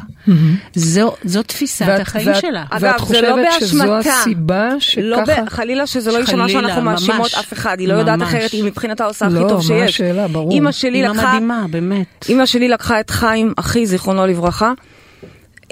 [0.74, 2.64] זו, זו תפיסת ואת- החיים ואת- שלה.
[2.70, 3.94] אגב, ואת זה לא חושבת שזו.
[3.94, 4.68] הסיבה
[5.02, 5.42] לא שככה...
[5.42, 5.48] ב...
[5.48, 7.34] חלילה שזה לא יישמע שאנחנו מאשימות.
[7.34, 8.22] אף אחד, היא לא יודעת.
[8.22, 9.94] אחרת, היא מבחינתה עושה הכי לא, טוב מה שיש.
[9.94, 10.28] השאלה?
[10.28, 10.50] ברור.
[10.52, 12.24] אימא שלי אימא לקחה, מדהימה, באמת.
[12.28, 14.72] אימא שלי לקחה את חיים, אחי, זיכרונו לברכה,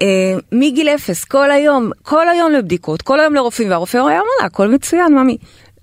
[0.02, 0.06] אה,
[0.52, 4.68] מגיל אפס, כל היום, כל היום לבדיקות, כל היום לרופאים, והרופא היה אומר לה, הכל
[4.68, 5.36] מצוין, ממי.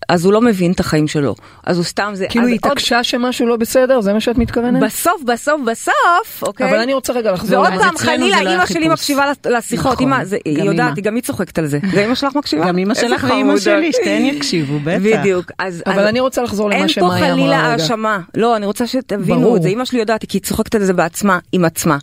[0.10, 3.04] אז הוא לא מבין את החיים שלו, אז הוא סתם זה, כאילו היא עוד- התעקשה
[3.04, 4.02] שמשהו לא בסדר?
[4.02, 4.84] זה מה שאת מתכוונת?
[4.84, 6.70] בסוף, בסוף, בסוף, אוקיי?
[6.70, 7.60] אבל אני רוצה רגע לחזור.
[7.62, 8.88] ועוד פעם, חלילה, זה לא אימא שלי.
[8.88, 10.94] מקשיבה לשיחות, נכון, אימא, זה- היא יודעת, אימא.
[10.96, 11.80] היא גם היא צוחקת על זה.
[11.94, 12.68] גם אימא שלך מקשיבה?
[12.68, 13.60] גם אימא שלך ואימא.
[13.60, 15.00] שלי, שתיהן יקשיבו, בטח.
[15.04, 15.52] בדיוק.
[15.60, 17.84] אז, אבל אז אני רוצה לחזור למה אין פה שמאיה אמרה חלילה רגע.
[17.84, 18.20] האשמה.
[18.36, 19.56] לא, אני רוצה שתבינו.
[19.58, 19.70] את זה.
[19.70, 21.98] אמא שלי יודעת, כי היא צוחקת על זה בעצמה, עם עצמה.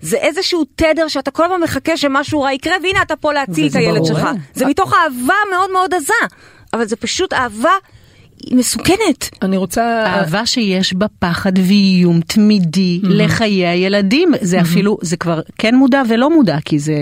[0.00, 3.74] זה איזשהו תדר שאתה כל הזמן מחכה שמשהו רע יקרה, והנה אתה פה להציל את
[3.76, 4.06] הילד ברור.
[4.08, 4.28] שלך.
[4.54, 6.12] זה מתוך אהבה מאוד מאוד עזה,
[6.78, 7.72] אבל זה פשוט אהבה
[8.46, 9.30] היא מסוכנת.
[9.42, 10.04] אני רוצה...
[10.06, 14.32] אהבה שיש בה פחד ואיום תמידי לחיי הילדים.
[14.40, 16.96] זה אפילו, זה כבר כן מודע ולא מודע, כי זה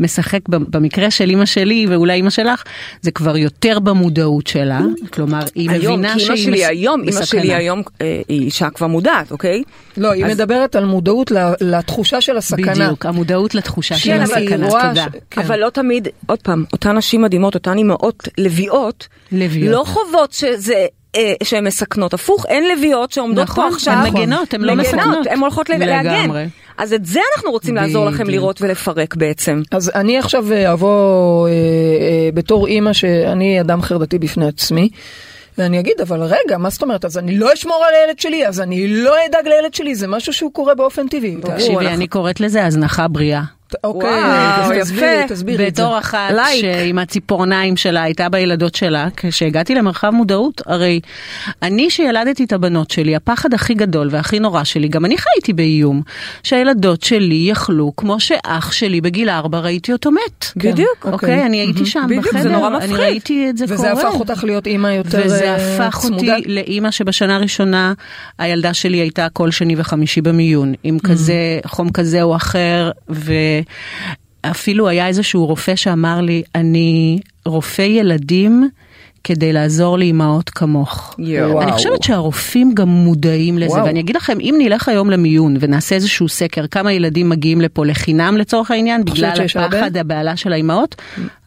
[0.00, 2.62] משחק במקרה של אימא שלי ואולי אימא שלך,
[3.00, 4.80] זה כבר יותר במודעות שלה.
[5.12, 7.40] כלומר, היא היום, מבינה כי שהיא אימא שלי מס- היום, אימא בסכנה.
[7.42, 9.62] שלי היום אה, היא אישה כבר מודעת, אוקיי?
[9.96, 12.72] לא, היא אז- מדברת על מודעות ל- לתחושה של הסכנה.
[12.84, 15.04] בדיוק, המודעות לתחושה של כן, אבל הסכנה, היא רואה תודה.
[15.04, 15.40] ש- כן.
[15.40, 19.72] אבל לא תמיד, עוד פעם, אותן נשים מדהימות, אותן אימהות לביאות, לביאות.
[19.78, 20.73] לא חוות שזה...
[21.16, 25.26] אה, שהן מסכנות, הפוך, אין לביאות שעומדות נכון, פה עכשיו, הן מגנות, הן לא מסכנות.
[25.30, 26.14] הן הולכות ל- להגן.
[26.22, 26.46] לגמרי.
[26.78, 28.26] אז את זה אנחנו רוצים לעזור לכם.
[28.26, 29.62] לראות ולפרק בעצם.
[29.70, 31.58] אז אני עכשיו אה, אבוא אה, אה,
[32.34, 34.88] בתור אימא שאני אדם חרדתי בפני עצמי.
[35.58, 37.04] ואני אגיד, אבל רגע, מה זאת אומרת?
[37.04, 40.32] אז אני לא אשמור על הילד שלי, אז אני לא אדאג לילד שלי, זה משהו
[40.32, 41.36] שהוא קורה באופן טבעי.
[41.40, 43.42] תקשיבי, אנחנו- אני קוראת לזה הזנחה בריאה.
[43.84, 45.24] אוקיי, אז תסבירי.
[45.28, 45.82] תסבירי את זה.
[45.82, 46.60] בתור אחת לייק.
[46.60, 51.00] שעם הציפורניים שלה הייתה בילדות שלה, כשהגעתי למרחב מודעות, הרי
[51.62, 56.02] אני שילדתי את הבנות שלי, הפחד הכי גדול והכי נורא שלי, גם אני חייתי באיום,
[56.42, 60.46] שהילדות שלי יכלו, כמו שאח שלי בגיל ארבע ראיתי אותו מת.
[60.56, 60.88] בדיוק.
[61.04, 61.12] אוקיי.
[61.12, 62.96] אוקיי, אני הייתי שם בדיוק, זה בחדר, נורא אני מפחיד.
[62.96, 64.08] ראיתי את זה וזה קורה.
[64.08, 66.36] הפך אותך להיות אימא יותר וזה אה, הפך אותי צמודה?
[66.46, 67.92] לאימא שבשנה הראשונה
[68.38, 71.34] הילדה שלי הייתה כל שני וחמישי במיון, עם כזה
[71.66, 72.90] חום כזה או אחר,
[74.44, 78.68] ואפילו היה איזשהו רופא שאמר לי, אני רופא ילדים.
[79.26, 81.14] כדי לעזור לאימהות כמוך.
[81.18, 81.62] יואו.
[81.62, 83.84] אני חושבת שהרופאים גם מודעים לזה, וואו.
[83.86, 88.36] ואני אגיד לכם, אם נלך היום למיון ונעשה איזשהו סקר, כמה ילדים מגיעים לפה לחינם
[88.36, 89.32] לצורך העניין, בגלל?
[89.54, 90.94] הפחד, הבהלה של האימהות,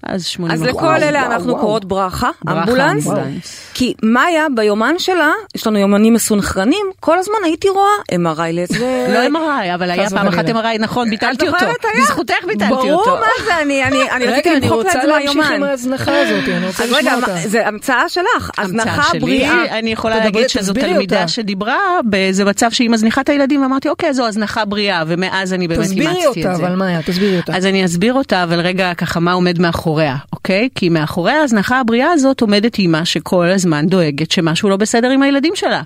[0.07, 0.69] אז 80 אז אחוז.
[0.69, 1.59] לכל אלה אנחנו וואו.
[1.61, 3.71] קוראות ברכה, ברכה, אמבולנס, אמבולנס.
[3.73, 7.87] כי מאיה ביומן שלה, יש לנו יומנים מסונכרנים, כל הזמן הייתי רואה
[8.33, 9.07] MRI לזה.
[9.13, 10.45] לא MRI, אבל היה פעם אחת.
[10.49, 11.65] MRI, נכון, ביטלתי את אותו.
[12.01, 12.87] בזכותך ביטלתי אותו.
[13.03, 15.31] ברור, מה זה, אני אני- אני רציתי רגע, אני למחוק לה את רוצה זה להמשיך
[15.31, 15.67] עם מהיומן.
[15.67, 17.35] ההזנחה הזאת, אני רוצה אז לשמוע רגע, אותה.
[17.47, 19.79] זה המצאה שלך, הזנחה בריאה.
[19.79, 21.27] אני יכולה להגיד שזו תלמידה.
[21.27, 25.79] שדיברה באיזה מצב שהיא מזניחה את הילדים, ואמרתי, אוקיי, זו הזנחה בריאה, ומאז אני באמת
[25.91, 26.29] אימצתי את זה.
[26.29, 27.57] תסבירי אותה, אבל מאיה, תסבירי אותה.
[27.57, 29.61] אז אני אסביר אותה, אבל רגע ככה מה עומד
[29.97, 30.69] מאחוריה, אוקיי?
[30.75, 35.53] כי מאחורי ההזנחה הבריאה הזאת עומדת אימא שכל הזמן דואגת שמשהו לא בסדר עם הילדים
[35.55, 35.81] שלה.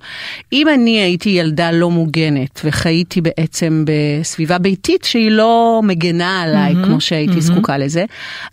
[0.54, 6.86] אם אני הייתי ילדה לא מוגנת וחייתי בעצם בסביבה ביתית שהיא לא מגנה עליי מהמם,
[6.86, 7.42] כמו שהייתי מהמם.
[7.42, 8.06] זקוקה לזה,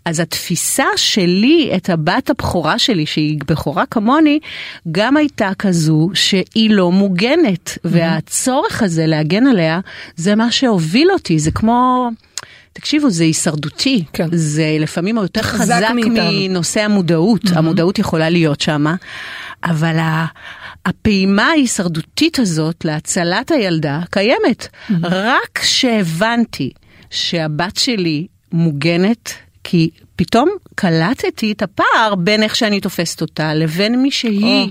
[0.05, 4.39] אז התפיסה שלי את הבת הבכורה שלי, שהיא בכורה כמוני,
[4.91, 9.79] גם הייתה כזו שהיא לא מוגנת, והצורך הזה להגן עליה,
[10.15, 12.09] זה מה שהוביל אותי, זה כמו...
[12.73, 14.27] תקשיבו, זה הישרדותי, כן.
[14.31, 15.91] זה לפעמים יותר חזק חזק.
[16.49, 18.95] מנושא המודעות, המודעות יכולה להיות שמה,
[19.63, 19.97] אבל
[20.85, 24.67] הפעימה ההישרדותית הזאת להצלת הילדה קיימת.
[25.03, 26.71] רק כשהבנתי
[27.09, 34.11] שהבת שלי מוגנת, כי פתאום קלטתי את הפער בין איך שאני תופסת אותה לבין מי
[34.11, 34.69] שהיא או.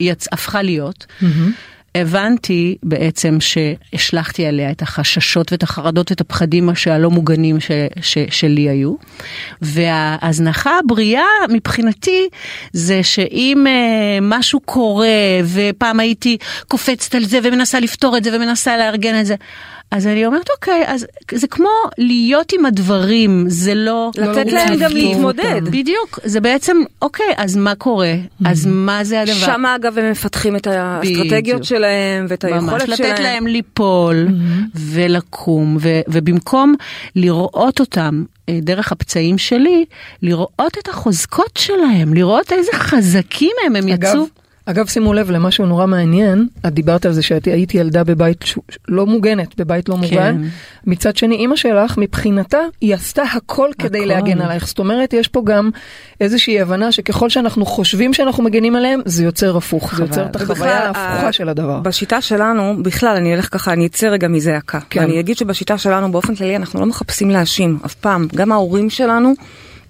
[0.00, 0.26] יצ...
[0.32, 1.06] הפכה להיות.
[1.20, 1.52] מהמם.
[1.94, 8.68] הבנתי בעצם שהשלכתי עליה את החששות ואת החרדות ואת הפחדים שהלא מוגנים ש, ש, שלי
[8.68, 8.94] היו.
[9.62, 12.28] וההזנחה הבריאה מבחינתי
[12.72, 15.08] זה שאם אה, משהו קורה
[15.54, 16.36] ופעם הייתי
[16.68, 19.34] קופצת על זה ומנסה לפתור את זה ומנסה לארגן את זה.
[19.90, 24.78] אז אני אומרת אוקיי אז זה כמו להיות עם הדברים זה לא לתת לרוץ להם
[24.78, 25.60] גם להתמודד.
[25.64, 28.12] בדיוק זה בעצם אוקיי אז מה קורה
[28.44, 31.64] אז מה זה הדבר שם אגב הם מפתחים את האסטרטגיות.
[31.64, 33.10] שלהם ואת ממש היכולת שלהם.
[33.10, 34.28] לתת להם ליפול
[34.74, 36.74] ולקום ו- ובמקום
[37.16, 39.84] לראות אותם אה, דרך הפצעים שלי
[40.22, 44.20] לראות את החוזקות שלהם לראות איזה חזקים הם הם אגב, יצאו.
[44.22, 44.28] אגב,
[44.86, 48.58] שימו לב למשהו נורא מעניין, את דיברת על זה שהייתי ילדה בבית ש...
[48.88, 50.42] לא מוגנת, בבית לא מוגן.
[50.86, 54.66] מצד שני, אימא שלך, מבחינתה, היא עשתה הכל כדי להגן עלייך.
[54.66, 55.70] זאת אומרת, יש פה גם
[56.20, 60.78] איזושהי הבנה שככל שאנחנו חושבים שאנחנו מגנים עליהם, זה יוצר הפוך, זה יוצר את החוויה
[60.78, 61.80] ה- ההפוכה של הדבר.
[61.80, 64.80] בשיטה שלנו, בכלל, אני אלך ככה, אני אצא רגע מזעקה.
[64.80, 64.86] כן.
[64.90, 65.00] כן.
[65.00, 68.28] ואני אגיד שבשיטה שלנו, באופן כללי, אנחנו לא מחפשים להאשים, אף פעם.
[68.34, 69.32] גם ההורים שלנו,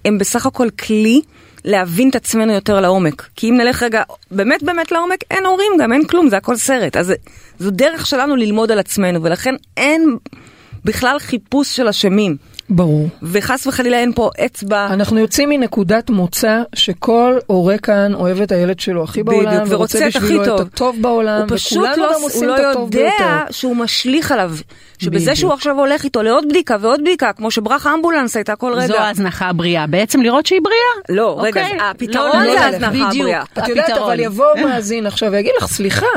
[0.05, 1.21] הם בסך הכל כלי
[1.65, 3.29] להבין את עצמנו יותר לעומק.
[3.35, 6.97] כי אם נלך רגע, באמת באמת לעומק, אין הורים גם, אין כלום, זה הכל סרט.
[6.97, 7.13] אז
[7.59, 10.17] זו דרך שלנו ללמוד על עצמנו, ולכן אין
[10.85, 12.37] בכלל חיפוש של אשמים.
[12.71, 13.09] ברור.
[13.23, 14.87] וחס וחלילה אין פה אצבע.
[14.87, 19.97] אנחנו יוצאים מנקודת מוצא שכל הורה כאן אוהב את הילד שלו הכי בדיוק, בעולם, ורוצה
[19.97, 20.61] את הכי בשבילו טוב.
[20.61, 23.51] את הטוב בעולם, הוא פשוט וכולנו לא, גם הוא עושים לא את הטוב יודע ביותר.
[23.51, 24.51] שהוא משליך עליו.
[24.97, 25.35] שבזה בדיוק.
[25.37, 28.87] שהוא עכשיו הולך איתו לעוד בדיקה ועוד בדיקה, כמו שברכה אמבולנס הייתה כל רגע.
[28.87, 31.17] זו ההזנחה הבריאה בעצם לראות שהיא בריאה.
[31.21, 31.77] לא, רגע, אוקיי?
[31.81, 33.07] הפתרון לא זה ההזנחה.
[33.07, 33.43] הבריאה.
[33.57, 33.97] את יודעת.
[33.97, 36.07] אבל יבוא מאזין עכשיו ויגיד לך, סליחה,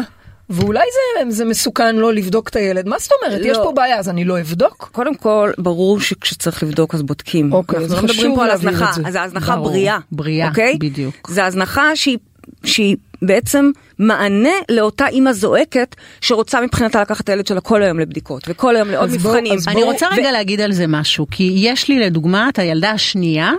[0.51, 3.41] ואולי זה, זה מסוכן לא לבדוק את הילד, מה זאת אומרת?
[3.41, 3.47] לא.
[3.47, 4.89] יש פה בעיה, אז אני לא אבדוק?
[4.93, 7.53] קודם כל, ברור שכשצריך לבדוק אז בודקים.
[7.53, 8.91] אוקיי, אנחנו אז לא מדברים פה על הזנחה.
[9.07, 9.99] אז זה הזנחה בריאה.
[10.13, 10.77] בריאה, אוקיי?
[10.81, 11.31] בדיוק.
[11.31, 12.19] זה הזנחה שהיא,
[12.65, 18.43] שהיא בעצם מענה לאותה אימא זועקת שרוצה מבחינתה לקחת את הילד שלה כל היום לבדיקות,
[18.49, 19.59] וכל היום לעוד בוא- מבחנים.
[19.69, 22.91] אני בואו- רוצה ו- רגע להגיד על זה משהו, כי יש לי לדוגמה את הילדה
[22.91, 23.53] השנייה,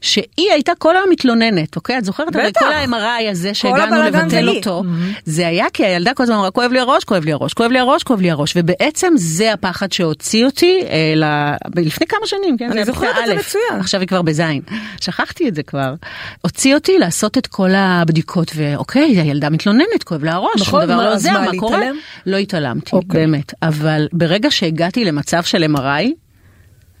[0.00, 1.98] שהיא הייתה כל היום מתלוננת, אוקיי?
[1.98, 2.36] את זוכרת?
[2.36, 2.60] בטח.
[2.60, 4.48] כל ה-MRI הזה שהגענו לבטל.
[4.48, 4.82] אותו,
[5.24, 7.78] זה היה כי הילדה כל הזמן אמרה, כואב לי הראש, כואב לי הראש, כואב לי
[7.78, 11.56] הראש, כואב לי הראש, ובעצם זה הפחד שהוציא אותי אה, ל-
[11.86, 12.70] לפני כמה שנים, כן?
[12.70, 13.34] אני זוכרת את זה.
[13.34, 13.80] מצוין.
[13.80, 14.60] עכשיו היא כבר בזין.
[15.00, 15.94] שכחתי את זה כבר.
[16.42, 20.96] הוציא אותי לעשות את כל הבדיקות, ואוקיי, הילדה מתלוננת, כואב לה הראש, נכון, שום דבר
[20.96, 21.90] מה, לא עוזר, מה, מה קורה?
[22.26, 23.20] לא התעלמתי, אוקיי.
[23.20, 23.54] באמת.
[23.62, 26.08] אבל ברגע שהגעתי למצב של MRI,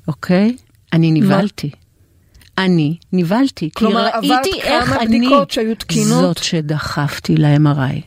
[0.08, 0.56] אוקיי,
[0.92, 1.70] אני נבהלתי.
[2.58, 6.20] אני נבהלתי, כי כלומר, עברת ראיתי כמה איך אני בדיקות שהיו תקינות?
[6.20, 8.00] זאת שדחפתי ל-MRI.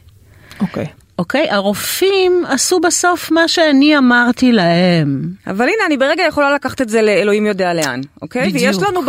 [0.61, 0.87] אוקיי.
[1.19, 1.49] אוקיי?
[1.49, 5.33] הרופאים עשו בסוף מה שאני אמרתי להם.
[5.47, 8.49] אבל הנה, אני ברגע יכולה לקחת את זה לאלוהים יודע לאן, אוקיי?
[8.49, 8.63] בדיוק.
[8.63, 9.01] ויש לנו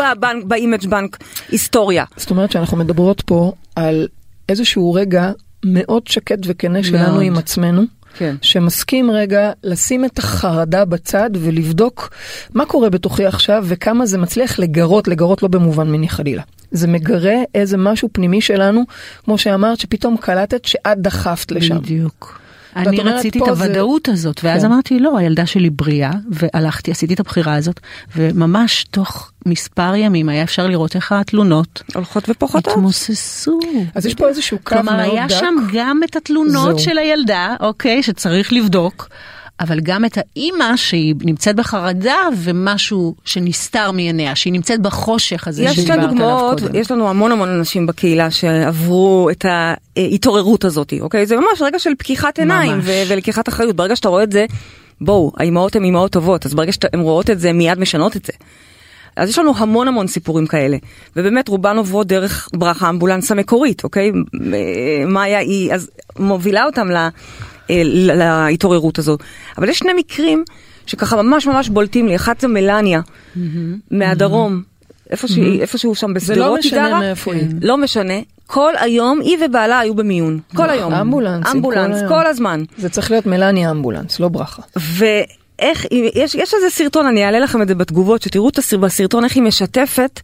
[0.45, 2.05] ב image bank היסטוריה.
[2.17, 4.09] זאת אומרת שאנחנו מדברות פה על
[4.49, 5.33] איזשהו רגע
[5.65, 7.23] מאוד שקט וכנה שלנו מאוד.
[7.23, 7.83] עם עצמנו.
[8.17, 8.35] כן.
[8.43, 12.11] שמסכימים רגע לשים את החרדה בצד ולבדוק
[12.55, 16.43] מה קורה בתוכי עכשיו וכמה זה מצליח לגרות, לגרות לא במובן מיני חלילה.
[16.71, 18.83] זה מגרה איזה משהו פנימי שלנו,
[19.25, 21.79] כמו שאמרת, שפתאום קלטת שאת דחפת לשם.
[21.79, 22.44] בדיוק.
[22.77, 24.67] אני רציתי את זה- הוודאות הזאת, ואז כן.
[24.73, 27.81] אמרתי, לא, הילדה שלי בריאה, והלכתי, עשיתי את הבחירה הזאת,
[28.17, 32.69] וממש תוך מספר ימים היה אפשר לראות איך התלונות הולכות ופוחתות.
[32.69, 33.59] התמוססו.
[33.95, 34.91] אז יש פה איזשהו קו מאוד דק.
[34.91, 36.79] כלומר, היה שם גם את התלונות זהו.
[36.79, 39.09] של הילדה, אוקיי, שצריך לבדוק,
[39.61, 45.91] אבל גם את האימא שהיא נמצאת בחרדה ומשהו שנסתר מעיניה, שהיא נמצאת בחושך הזה שדיברת
[45.99, 46.75] עליו דוגמאות, קודם.
[46.75, 49.45] יש לנו המון המון אנשים בקהילה שעברו את
[49.97, 51.27] ההתעוררות הזאת, אוקיי?
[51.27, 52.79] זה ממש רגע של פקיחת עיניים.
[52.83, 53.77] ו- ולקיחת אחריות.
[53.77, 54.47] ברגע שאתה רואה את זה,
[55.01, 58.33] בואו, האימהות הן אימהות טובות, אז ברגע שהן רואות את זה, מיד משנות את זה.
[59.17, 60.77] אז יש לנו המון המון סיפורים כאלה,
[61.17, 64.13] ובאמת רובן עוברות דרך ברכה האמבולנס המקורית, אוקיי?
[64.55, 67.09] אה, מאיה היא, אז מובילה אותם ל-
[67.69, 69.17] להתעוררות הזו.
[69.59, 70.45] אבל יש שני מקרים
[70.87, 73.01] שככה ממש ממש בולטים לי, אחת זה מלניה,
[73.91, 74.63] מהדרום,
[75.11, 77.47] איפה שהיא- איפשהו שם זה לא בשדרות היא משנה גרה, מאיפה היא.
[77.63, 78.15] לא משנה,
[78.47, 82.09] כל היום היא ובעלה היו במיון, כל היום, אמבולנסים, כל אמבולנס, היום.
[82.09, 82.63] כל הזמן.
[82.79, 84.63] זה צריך להיות מלניה אמבולנס, לא ברכה.
[84.77, 89.25] ואיך, יש, יש איזה סרטון, אני אעלה לכם את זה בתגובות, שתראו את הסר- בסרטון
[89.25, 90.21] איך היא משתפת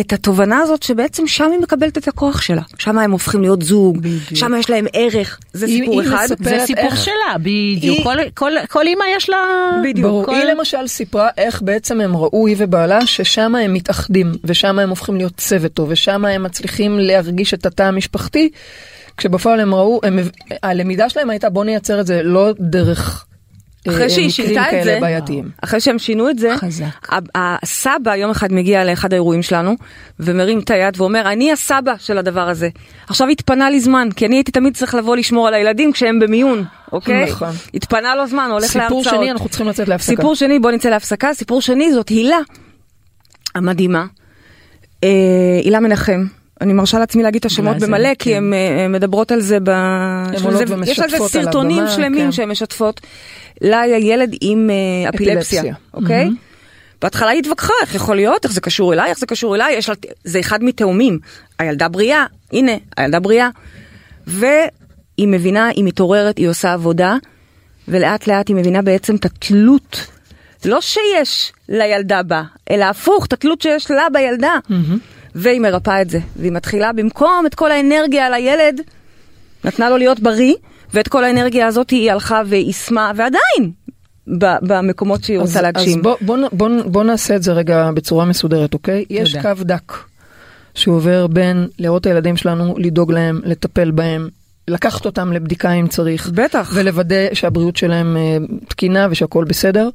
[0.00, 2.62] את התובנה הזאת שבעצם שם היא מקבלת את הכוח שלה.
[2.78, 3.98] שם הם הופכים להיות זוג,
[4.34, 6.26] שם יש להם ערך, זה היא- סיפור היא אחד.
[6.40, 7.96] זה סיפור איך- שלה, בדיוק.
[7.96, 9.36] היא- כל, כל, כל אימא יש לה...
[9.84, 10.06] בדיוק.
[10.06, 14.78] ברור, כל- היא למשל סיפרה איך בעצם הם ראו, היא ובעלה, ששם הם מתאחדים, ושם
[14.78, 18.50] הם הופכים להיות צוות טוב, ושם הם מצליחים להרגיש את התא המשפחתי,
[19.16, 20.18] כשבפועל הם ראו, הם,
[20.62, 23.24] הלמידה שלהם הייתה בוא נייצר את זה לא דרך
[23.88, 25.50] אחרי שהיא מקרים שינתה את זה, בעייתיים.
[25.62, 26.84] אחרי שהם שינו את זה, חזק.
[27.34, 29.76] הסבא יום אחד מגיע לאחד האירועים שלנו,
[30.20, 32.68] ומרים את היד ואומר, אני הסבא של הדבר הזה.
[33.08, 36.64] עכשיו התפנה לי זמן, כי אני הייתי תמיד צריך לבוא לשמור על הילדים כשהם במיון,
[36.92, 37.30] אוקיי?
[37.30, 37.48] נכון.
[37.74, 39.04] התפנה לו זמן, הולך להרצאות.
[39.04, 40.16] סיפור שני, אנחנו צריכים לצאת להפסקה.
[40.16, 41.34] סיפור שני, בוא נצא להפסקה.
[41.34, 42.38] סיפור שני זאת הילה
[43.54, 44.06] המדהימה,
[45.04, 45.08] אה,
[45.64, 46.24] הילה מנחם.
[46.60, 48.36] אני מרשה לעצמי להגיד את השמות במלא, כי כן.
[48.36, 49.70] הן אה, מדברות על זה ב...
[50.86, 52.32] יש על זה על סרטונים הבמה, שלמים כן.
[52.32, 53.00] שהן משתפות.
[53.60, 55.74] לה היה ילד עם אה, אפילפסיה, אפילפסיה.
[55.94, 56.28] אוקיי?
[57.02, 59.88] בהתחלה היא התווכחה, איך יכול להיות, איך זה קשור אליי, איך זה קשור אליי, יש
[59.88, 61.18] לה, זה אחד מתאומים.
[61.58, 63.48] הילדה בריאה, הנה, הילדה בריאה.
[64.26, 67.16] והיא מבינה, היא מתעוררת, היא עושה עבודה,
[67.88, 70.06] ולאט לאט היא מבינה בעצם את התלות,
[70.64, 74.54] לא שיש לילדה בה, אלא הפוך, את התלות שיש לה בילדה.
[75.34, 78.80] והיא מרפאה את זה, והיא מתחילה במקום את כל האנרגיה על הילד,
[79.64, 80.54] נתנה לו להיות בריא,
[80.94, 83.72] ואת כל האנרגיה הזאת היא הלכה ויישמה, ועדיין,
[84.62, 85.98] במקומות שהיא רוצה להגשים.
[85.98, 89.04] אז בוא, בוא, בוא, בוא נעשה את זה רגע בצורה מסודרת, אוקיי?
[89.10, 89.36] יש.
[89.36, 89.92] קו דק
[90.74, 94.28] שעובר בין לראות את הילדים שלנו, לדאוג להם, לטפל בהם,
[94.68, 96.70] לקחת אותם לבדיקה אם צריך, בטח.
[96.74, 98.36] ולוודא שהבריאות שלהם אה,
[98.68, 99.88] תקינה ושהכול בסדר,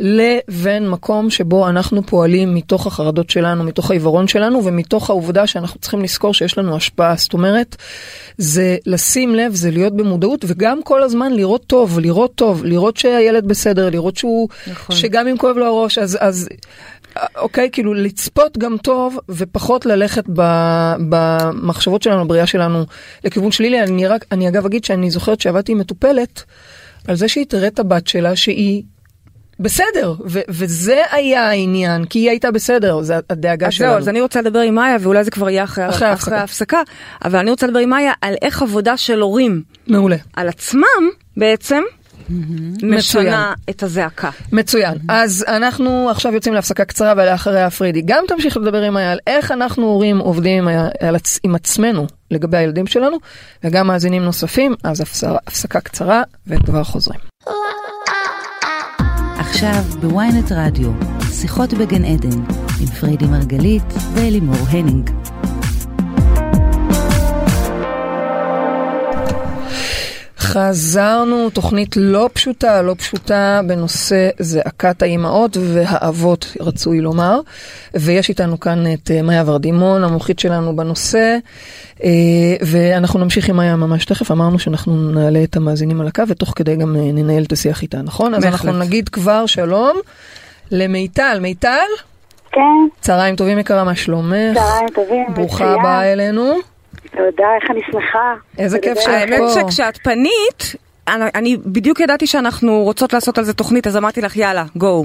[0.00, 6.02] לבין מקום שבו אנחנו פועלים מתוך החרדות שלנו, מתוך העיוורון שלנו ומתוך העובדה שאנחנו צריכים
[6.02, 7.14] לזכור שיש לנו השפעה.
[7.16, 7.76] זאת אומרת,
[8.38, 13.48] זה לשים לב, זה להיות במודעות וגם כל הזמן לראות טוב, לראות טוב, לראות שהילד
[13.48, 14.96] בסדר, לראות שהוא, נכון.
[14.96, 16.48] שגם אם כואב לו הראש, אז, אז
[17.36, 20.42] אוקיי, כאילו לצפות גם טוב ופחות ללכת ב,
[21.08, 22.84] במחשבות שלנו, בבריאה שלנו,
[23.24, 23.82] לכיוון שלילי.
[23.82, 26.42] אני רק, אני אגב אגיד שאני זוכרת שעבדתי עם מטופלת
[27.08, 28.82] על זה שהיא תראה את הבת שלה שהיא
[29.60, 33.90] בסדר, ו- וזה היה העניין, כי היא הייתה בסדר, זה הדאגה אז שלנו.
[33.90, 36.82] זהו, אז אני רוצה לדבר עם מאיה, ואולי זה כבר יהיה אחרי, אחרי אחרי, ההפסקה.
[37.24, 40.16] אבל אני רוצה לדבר עם מאיה על איך עבודה של הורים מעולה.
[40.36, 40.82] על עצמם
[41.36, 41.82] בעצם
[42.28, 42.94] מצוין.
[42.94, 44.30] משנה את הזעקה.
[44.52, 44.94] מצוין.
[45.08, 48.02] אז אנחנו עכשיו יוצאים להפסקה קצרה ולאחריה פרידי.
[48.04, 50.68] גם תמשיך לדבר עם מאיה על איך אנחנו הורים עובדים
[51.44, 53.16] עם, עצמנו לגבי הילדים שלנו,
[53.64, 57.25] וגם מאזינים נוספים, אז הפסקה קצרה וכבר חוזרים.
[59.48, 60.90] עכשיו בוויינט רדיו,
[61.30, 62.40] שיחות בגן עדן,
[62.80, 63.82] עם פריידי מרגלית
[64.14, 65.10] ואלימור הנינג.
[70.46, 77.40] חזרנו, תוכנית לא פשוטה, לא פשוטה בנושא זעקת האימהות והאבות, רצוי לומר.
[77.94, 81.36] ויש איתנו כאן את אה, מאיה ורדימון, המומחית שלנו בנושא,
[82.04, 82.10] אה,
[82.60, 84.30] ואנחנו נמשיך עם מאיה ממש תכף.
[84.30, 88.02] אמרנו שאנחנו נעלה את המאזינים על הקו, ותוך כדי גם אה, ננהל את השיח איתה,
[88.02, 88.34] נכון?
[88.34, 88.64] אז בהחלט.
[88.64, 89.96] אנחנו נגיד כבר שלום
[90.70, 91.38] למיטל.
[91.40, 91.88] מיטל,
[92.52, 92.60] כן,
[93.00, 94.54] צהריים טובים יקרה, מה שלומך?
[94.54, 95.26] צהריים טובים.
[95.34, 95.80] ברוכה מצוין.
[95.80, 96.75] הבאה אלינו.
[97.16, 98.34] תודה, איך אני שמחה.
[98.58, 98.98] איזה כיף.
[99.00, 99.60] שאת האמת פה.
[99.60, 100.74] שכשאת פנית,
[101.08, 105.04] אני, אני בדיוק ידעתי שאנחנו רוצות לעשות על זה תוכנית, אז אמרתי לך יאללה, גו.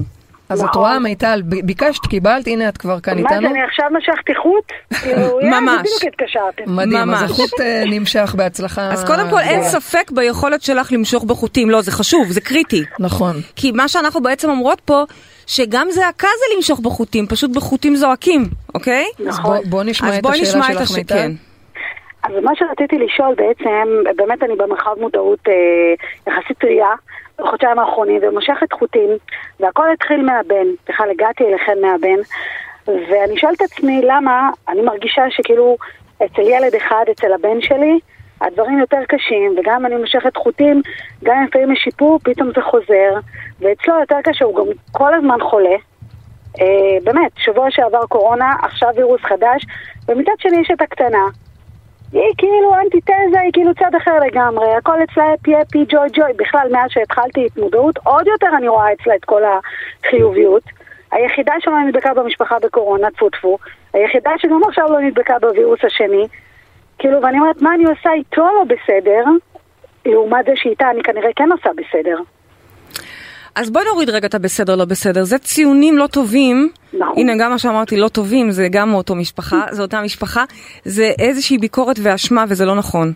[0.50, 0.76] אז את.
[0.76, 3.50] רואה, מיטל, ב- ביקשת, קיבלת, הנה את כבר כאן מה זה, איתנו.
[3.50, 4.72] אני עכשיו משכתי חוט?
[5.02, 5.80] כאילו, ממש.
[5.80, 6.64] בדיוק התקשרתם.
[6.76, 7.32] מדהים, אז.
[7.32, 8.92] החוט אה, נמשך בהצלחה.
[8.94, 9.64] אז קודם כל אין.
[9.64, 12.84] ספק ביכולת שלך למשוך בחוטים, לא, זה חשוב, זה קריטי.
[13.00, 13.36] נכון.
[13.56, 15.04] כי מה שאנחנו בעצם אומרות פה,
[15.48, 19.06] שגם זעקה זה למשוך בחוטים, פשוט בחוטים זועקים, אוקיי?
[19.20, 19.58] נכון.
[19.86, 20.98] נשמע אז את בואי השאלה נשמע את שלך, הש...
[20.98, 21.32] מיטל.
[22.24, 25.54] אז מה שרציתי לשאול בעצם, באמת אני במרחב מודעות אה,
[26.28, 26.90] יחסית טריה,
[27.40, 29.10] בחודשיים האחרונים, ומושכת חוטים,
[29.60, 32.22] והכל התחיל מהבן, בכלל הגעתי אליכם מהבן,
[32.88, 35.78] ואני שואלת עצמי למה אני מרגישה שכאילו
[36.26, 38.00] אצל ילד אחד, אצל הבן שלי,
[38.42, 40.82] הדברים יותר קשים, וגם אני מושכת חוטים,
[41.24, 43.20] גם אם לפעמים יש שיפור, פתאום זה חוזר,
[43.60, 45.76] ואצלו יותר קשה, הוא גם כל הזמן חולה.
[46.62, 49.66] אה, באמת, שבוע שעבר קורונה, עכשיו וירוס חדש,
[50.08, 51.26] ומצד שני יש את הקטנה.
[52.14, 56.68] היא כאילו אנטיתזה, היא כאילו צד אחר לגמרי, הכל אצלה הפי הפי ג'וי ג'וי, בכלל
[56.72, 60.64] מאז שהתחלתי את מודעות, עוד יותר אני רואה אצלה את כל החיוביות.
[61.12, 63.58] היחידה שלא נדבקה במשפחה בקורונה, טפו טפו,
[63.94, 66.28] היחידה שגם עכשיו לא נדבקה בווירוס השני,
[67.00, 69.24] כאילו, ואני אומרת, מה אני עושה איתו לא בסדר,
[70.06, 72.18] לעומת זה שאיתה אני כנראה כן עושה בסדר.
[73.56, 77.14] אז בואי נוריד רגע את הבסדר לא בסדר, זה ציונים לא טובים, נכון.
[77.18, 80.44] הנה גם מה שאמרתי לא טובים זה גם מאותו משפחה, זה אותה משפחה,
[80.86, 83.14] זה איזושהי ביקורת ואשמה וזה לא נכון.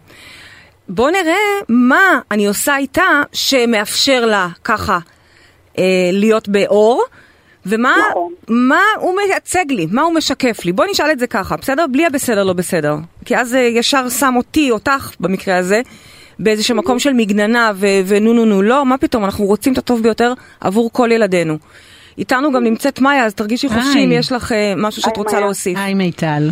[0.89, 1.35] בוא נראה
[1.69, 4.99] מה אני עושה איתה שמאפשר לה ככה
[5.77, 7.03] אה, להיות באור,
[7.65, 8.33] ומה נכון.
[8.47, 10.71] מה הוא מייצג לי, מה הוא משקף לי.
[10.71, 11.85] בוא נשאל את זה ככה, בסדר?
[11.91, 12.95] בלי הבסדר לא בסדר.
[13.25, 15.81] כי אז זה ישר שם אותי, אותך במקרה הזה,
[16.39, 20.03] באיזשהו מקום של מגננה ו- ונו נו נו, לא, מה פתאום, אנחנו רוצים את הטוב
[20.03, 21.57] ביותר עבור כל ילדינו.
[22.17, 24.11] איתנו גם נמצאת מאיה, אז תרגישי חופשי אם.
[24.11, 25.39] יש לך אה, משהו שאת רוצה.
[25.39, 25.77] להוסיף.
[25.77, 26.49] היי מיטל.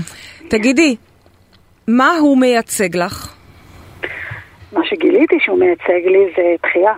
[0.48, 0.96] תגידי,
[1.88, 3.34] מה הוא מייצג לך?
[4.72, 6.93] מה שגיליתי שהוא מייצג לי זה דחייה.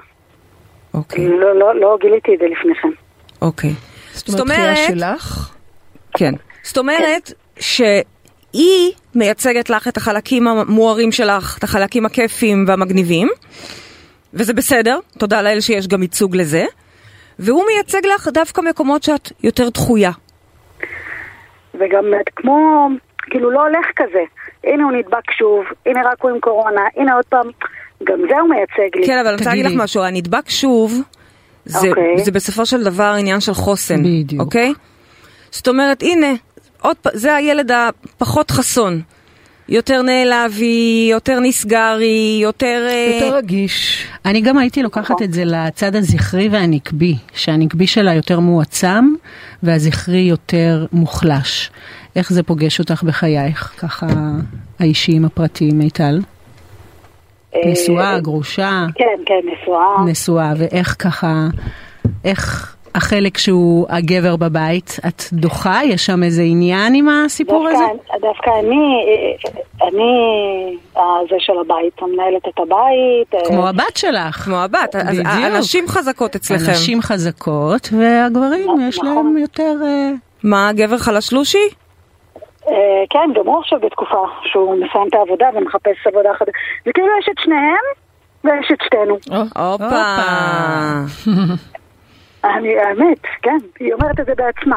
[0.94, 2.90] אוקיי, לא, לא, לא גיליתי את זה לפני כן.
[3.42, 3.74] אוקיי.
[4.14, 5.56] זאת אומרת, דחייה שלך?
[6.18, 6.34] כן.
[6.64, 7.32] זאת אומרת
[8.56, 13.28] שהיא מייצגת לך את החלקים המוארים שלך, את החלקים הכיפים והמגניבים,
[14.34, 16.66] וזה בסדר, תודה לאל שיש גם ייצוג לזה,
[17.40, 20.12] והוא מייצג לך דווקא מקומות שאת יותר דחויה.
[21.74, 22.88] וגם את כמו,
[23.22, 24.24] כאילו לא הולך כזה.
[24.64, 27.48] הנה הוא נדבק שוב, הנה רק הוא עם קורונה, הנה עוד פעם,
[28.04, 29.06] גם זה הוא מייצג לי.
[29.08, 29.72] כן, אבל אני רוצה להגיד לך.
[29.76, 31.02] משהו, הנדבק שוב,
[31.66, 32.18] זה, אוקיי.
[32.18, 34.42] זה בסופו של דבר עניין של חוסן, בדיוק.
[34.42, 34.74] אוקיי?
[35.52, 36.28] זאת אומרת, הנה,
[36.86, 39.02] עוד פעם, זה הילד הפחות חסון.
[39.70, 42.88] יותר נעלבי, יותר נסגרי, יותר...
[42.90, 44.08] אה, יותר רגיש.
[44.26, 49.14] אני גם הייתי לוקחת את זה לצד הזכרי והנקבי, שהנקבי שלה יותר מועצם
[49.64, 51.72] והזכרי יותר מוחלש.
[52.16, 54.08] איך זה פוגש אותך בחייך, ככה
[54.80, 56.20] האישיים הפרטיים, מיטל?
[57.56, 60.06] אה, נשואה, גרושה, כן, כן, נשואה.
[60.06, 61.48] נשואה, ואיך ככה,
[62.26, 65.80] איך החלק שהוא הגבר בבית, את דוחה?
[65.84, 67.84] יש שם איזה עניין עם הסיפור הזה?
[67.94, 70.12] דווקא, דווקא אני, אה, אני
[71.30, 73.34] זה של הבית, המנהלת את הבית.
[73.34, 74.36] אה, כמו הבת שלך.
[74.36, 75.28] כמו הבת, אז בדיוק.
[75.28, 76.64] הנשים חזקות אצלכם.
[76.72, 78.82] הנשים חזקות, והגברים נכון.
[78.90, 79.74] יש להם יותר...
[79.84, 80.12] אה,
[80.44, 81.68] מה, גבר חלשלושי?
[82.68, 82.74] אה,
[83.10, 86.52] כן, גם הוא עכשיו בתקופה שהוא מסיים את העבודה ומחפש עבודה חדשה.
[86.86, 87.86] זה כאילו יש את שניהם
[88.44, 89.18] ויש את שתינו.
[89.56, 90.16] הופה.
[92.58, 94.76] אני, האמת, כן, היא אומרת את זה בעצמה,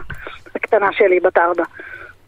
[0.55, 1.65] הקטנה שלי, בת ארבע.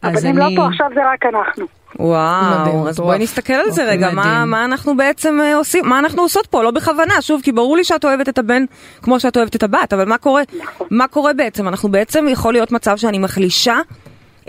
[0.03, 1.65] הבנים לא אני- פה, עכשיו זה רק אנחנו.
[1.99, 2.99] וואו, מדהים, אז.
[2.99, 4.45] בואי נסתכל על זה רגע, מה.
[4.45, 7.83] מה אנחנו בעצם אה, עושים, מה אנחנו עושות פה, לא בכוונה, שוב, כי ברור לי
[7.83, 8.63] שאת אוהבת את הבן
[9.01, 10.87] כמו שאת אוהבת את הבת, אבל מה קורה, נכון.
[10.91, 13.75] מה קורה בעצם, אנחנו בעצם, יכול להיות מצב שאני מחלישה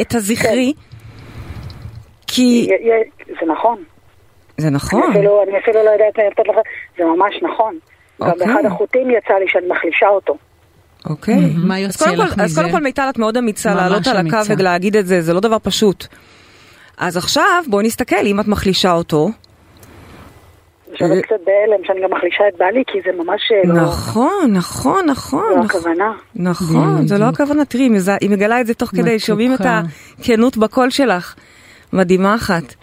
[0.00, 0.72] את הזכרי,
[2.26, 2.68] כי,
[3.40, 3.76] זה נכון.
[4.58, 6.56] זה אני נכון, אפילו, אני אפילו לא יודעת לתת לך,
[6.98, 7.74] זה ממש נכון.
[8.22, 8.46] גם אוקיי.
[8.46, 10.36] באחד החוטים יצא לי שאני מחלישה אותו.
[11.06, 12.60] אוקיי, מה אז יוצא קודם כל- לך אז מזה?
[12.60, 14.36] קודם כל מיטל את מאוד אמיצה לעלות על הקו.
[14.58, 16.06] ולהגיד את זה, זה לא דבר פשוט.
[16.98, 19.30] אז עכשיו בואי נסתכל, אם את מחלישה אותו,
[20.92, 23.74] עכשיו אני קצת בהלם שאני גם מחלישה את בעלי, כי זה ממש לא...
[23.82, 25.66] נכון, נכון, נכון, זו נכון.
[25.78, 26.12] הכוונה.
[26.36, 27.24] נכון, זה לא.
[27.24, 29.18] הכוונה, תראי, היא מזה- מגלה את זה תוך כדי.
[29.18, 29.60] שומעים את
[30.18, 31.34] הכנות בקול שלך.
[31.92, 32.74] מדהימה אחת.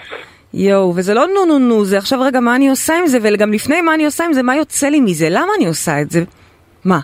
[0.53, 3.53] יואו, וזה לא נו נו נו, זה עכשיו רגע מה אני עושה עם זה, וגם
[3.53, 6.23] לפני מה אני עושה עם זה, מה יוצא לי מזה, למה אני עושה את זה?
[6.85, 6.99] מה?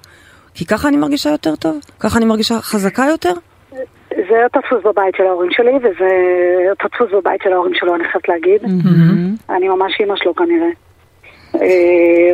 [0.55, 1.79] כי ככה אני מרגישה יותר טוב?
[1.99, 3.33] ככה אני מרגישה חזקה יותר?
[4.09, 6.09] זה אותו דפוס בבית של ההורים שלי, וזה
[6.69, 8.61] אותו דפוס בבית של ההורים שלו, אני חייבת להגיד.
[9.49, 10.67] אני ממש אימא שלו כנראה.
[11.55, 12.33] אה,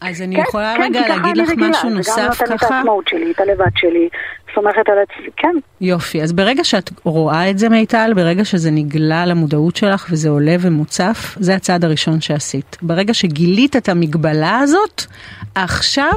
[0.00, 2.18] אז אני כן, יכולה כן, רגע כי ככה להגיד אני לך רגילה, משהו זה נוסף
[2.18, 2.74] גם נותן את ככה?
[2.76, 4.08] העצמאות שלי, את הלבד שלי,
[4.54, 5.56] סומכת על עצמי, כן.
[5.80, 10.56] יופי, אז ברגע שאת רואה את זה מיטל, ברגע שזה נגלה למודעות שלך וזה עולה
[10.60, 12.76] ומוצף, זה הצעד הראשון שעשית.
[12.82, 15.02] ברגע שגילית את המגבלה הזאת,
[15.54, 16.12] עכשיו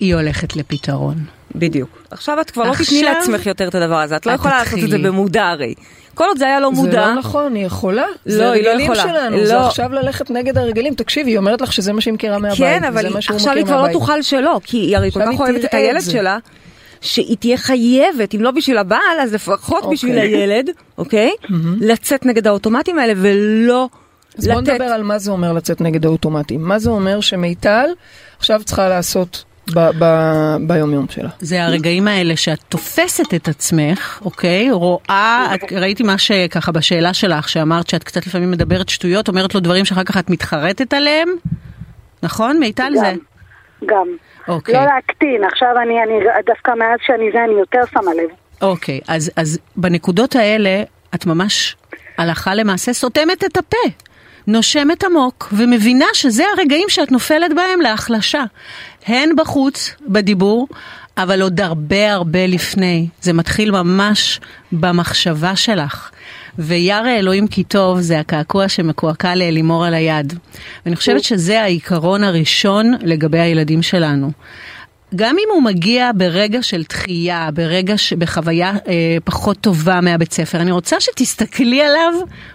[0.00, 1.16] היא הולכת לפתרון.
[1.54, 1.88] בדיוק.
[2.10, 4.74] עכשיו את כבר לא תתני עכשיו לעצמך יותר את הדבר הזה, את לא יכולה לעשות
[4.74, 5.08] את זה תתחילי.
[5.08, 5.74] במודע הרי.
[6.14, 8.02] כל עוד זה היה לא זה מודע, לא נכון, היא יכולה.
[8.02, 9.02] לא, זה היא לא הרגלים יכולה.
[9.02, 9.46] שלנו, לא.
[9.46, 10.94] זה עכשיו ללכת נגד הרגלים.
[10.94, 13.92] תקשיבי, היא אומרת לך שזה מה שהיא מכירה מהבית, כן, אבל עכשיו היא כבר לא.
[13.92, 16.10] תוכל שלא, כי היא הרי כל כך אוהבת את הילד זה.
[16.10, 16.38] שלה,
[17.00, 19.94] שהיא תהיה חייבת, אם לא בשביל הבעל, אז לפחות אוקיי.
[19.96, 21.30] בשביל הילד, אוקיי?
[21.80, 23.88] לצאת נגד האוטומטים האלה ולא
[24.38, 24.68] אז בוא לתת.
[24.68, 26.62] נדבר על מה זה אומר לצאת נגד האוטומטים.
[26.62, 27.88] מה זה אומר שמיטל
[28.38, 31.28] עכשיו צריכה לעשות ב- ב- ביומיום שלה.
[31.38, 34.70] זה הרגעים האלה שאת תופסת את עצמך, אוקיי?
[34.70, 39.60] רואה, את, ראיתי מה שככה בשאלה שלך, שאמרת שאת קצת לפעמים מדברת שטויות, אומרת לו
[39.60, 41.28] דברים שאחר כך את מתחרטת עליהם,
[42.22, 42.58] נכון?
[42.58, 43.12] מיטל זה?
[43.12, 43.16] גם,
[43.86, 44.06] גם.
[44.48, 44.74] אוקיי.
[44.74, 46.14] לא להקטין, עכשיו אני, אני
[46.46, 48.28] דווקא מאז שאני זה, אני יותר שמה לב.
[48.62, 50.82] אוקיי, אז, אז בנקודות האלה
[51.14, 51.76] את ממש
[52.18, 53.88] הלכה למעשה סותמת את הפה.
[54.46, 58.44] נושמת עמוק ומבינה שזה הרגעים שאת נופלת בהם להחלשה.
[59.06, 60.68] הן בחוץ, בדיבור,
[61.18, 63.08] אבל עוד הרבה הרבה לפני.
[63.22, 64.40] זה מתחיל ממש
[64.72, 66.10] במחשבה שלך.
[66.58, 70.38] וירא אלוהים כי טוב זה הקעקוע שמקועקע לאלימור על היד.
[70.84, 74.30] ואני חושבת שזה העיקרון הראשון לגבי הילדים שלנו.
[75.16, 78.12] גם אם הוא מגיע ברגע של דחייה, ברגע, ש...
[78.12, 82.12] בחוויה אה, פחות טובה מהבית ספר, אני רוצה שתסתכלי עליו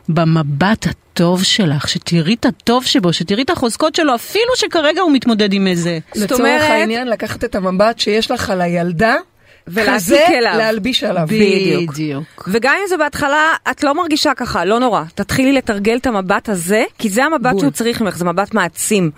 [0.09, 5.53] במבט הטוב שלך, שתראי את הטוב שבו, שתראי את החוזקות שלו, אפילו שכרגע הוא מתמודד
[5.53, 5.99] עם איזה...
[6.15, 9.15] לצורך אומרת- העניין, לקחת את המבט שיש לך על הילדה,
[9.67, 10.53] ולהעתיק כזה אליו.
[10.57, 11.27] להלביש עליו.
[11.27, 11.91] בדיוק.
[11.91, 12.49] בדיוק.
[12.51, 15.03] וגם אם זה בהתחלה, את לא מרגישה ככה, לא נורא.
[15.15, 17.59] תתחילי לתרגל את המבט הזה, כי זה המבט בול.
[17.59, 19.11] שהוא צריך ממך, זה מבט מעצים.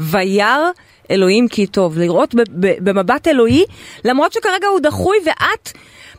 [0.00, 0.70] וירא
[1.10, 3.64] אלוהים כי טוב, לראות ב- ב- במבט אלוהי,
[4.04, 5.72] למרות שכרגע הוא דחוי ואת...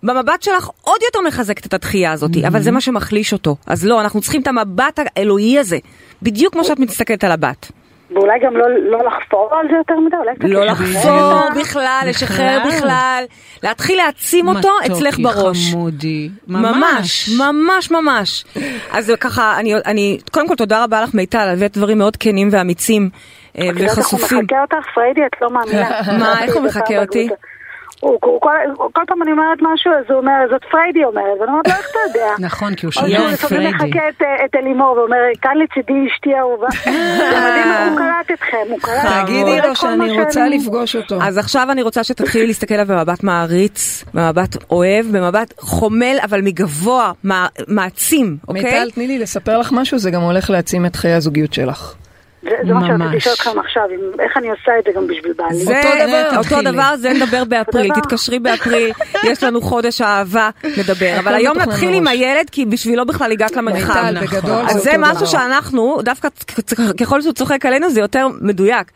[0.03, 3.55] במבט שלך עוד יותר מחזקת את התחייה הזאת, אבל זה מה שמחליש אותו.
[3.67, 5.77] אז לא, אנחנו צריכים את המבט האלוהי הזה,
[6.21, 7.71] בדיוק כמו שאת מסתכלת על הבת.
[8.11, 12.59] ואולי גם לא, לא לחפור על זה יותר מדי, אולי קצת לא לחפור בכלל, לשחרר
[12.67, 12.77] בכלל.
[12.77, 13.23] בכלל,
[13.63, 15.71] להתחיל להעצים אותו אצלך מתוקי, בראש.
[15.71, 16.29] חמודי.
[16.47, 18.45] ממש, ממש, ממש.
[18.91, 23.09] אז ככה, אני, אני, קודם כל תודה רבה לך מיטל, הבאת דברים מאוד כנים ואמיצים
[23.59, 24.39] אה, את יודעת איך הוא וחשופים.
[24.39, 25.89] מחקה אותך, פריידי, את לא מאמינה.
[26.19, 27.29] מה, איך הוא מחקה אותי?
[27.99, 28.55] הוא, הוא, כל,
[28.93, 31.87] כל פעם אני אומרת משהו, אז הוא אומר, זאת פריידי אומרת, ואני אומרת לו, איך
[31.91, 32.27] אתה יודע?
[32.47, 33.89] נכון, כי הוא או שהוא שומע את לפעמים פריידי.
[33.89, 36.67] מחקה את, את אלימור ואומר, כאן לצידי אשתי אהובה.
[36.83, 39.23] זה מדהים איך הוא קלט אתכם, הוא קלט.
[39.23, 41.17] תגידי לו שאני רוצה לפגוש אותו.
[41.23, 47.11] אז עכשיו אני רוצה שתתחילי להסתכל עליו במבט מעריץ, במבט אוהב, במבט חומל, אבל מגבוה,
[47.23, 48.63] מע- מעצים, אוקיי?
[48.63, 51.93] מיטל, תני לי לספר לך משהו, זה גם הולך להעצים את חיי הזוגיות שלך.
[52.43, 53.15] זה, זה מה שרציתי ממש.
[53.15, 53.83] לשאול אתכם עכשיו,
[54.19, 55.55] איך אני עושה את זה גם בשביל בעלי.
[55.55, 56.71] זה אותו דבר, אותו תתחילי.
[56.71, 57.93] דבר, זה נדבר באפריל.
[57.93, 58.91] תתקשרי באפריל,
[59.23, 61.15] יש לנו חודש אהבה, נדבר.
[61.19, 62.07] אבל היום נתחיל עם.
[62.07, 64.11] הילד, כי בשבילו בכלל הגעת למרחב.
[64.13, 65.27] מיטל, בגדול אז זה משהו.
[65.27, 66.27] שאנחנו, דווקא
[66.99, 68.91] ככל שהוא צוחק עלינו זה יותר מדויק.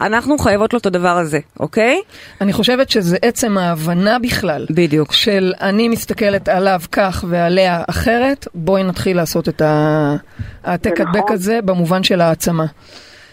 [0.00, 2.00] אנחנו חייבות לו את הדבר הזה, אוקיי?
[2.40, 4.66] אני חושבת שזה עצם ההבנה בכלל.
[4.70, 5.12] בדיוק.
[5.12, 11.32] של אני מסתכלת עליו כך ועליה אחרת, בואי נתחיל לעשות את העתק הדבק נכון.
[11.32, 12.66] הזה במובן של העצמה.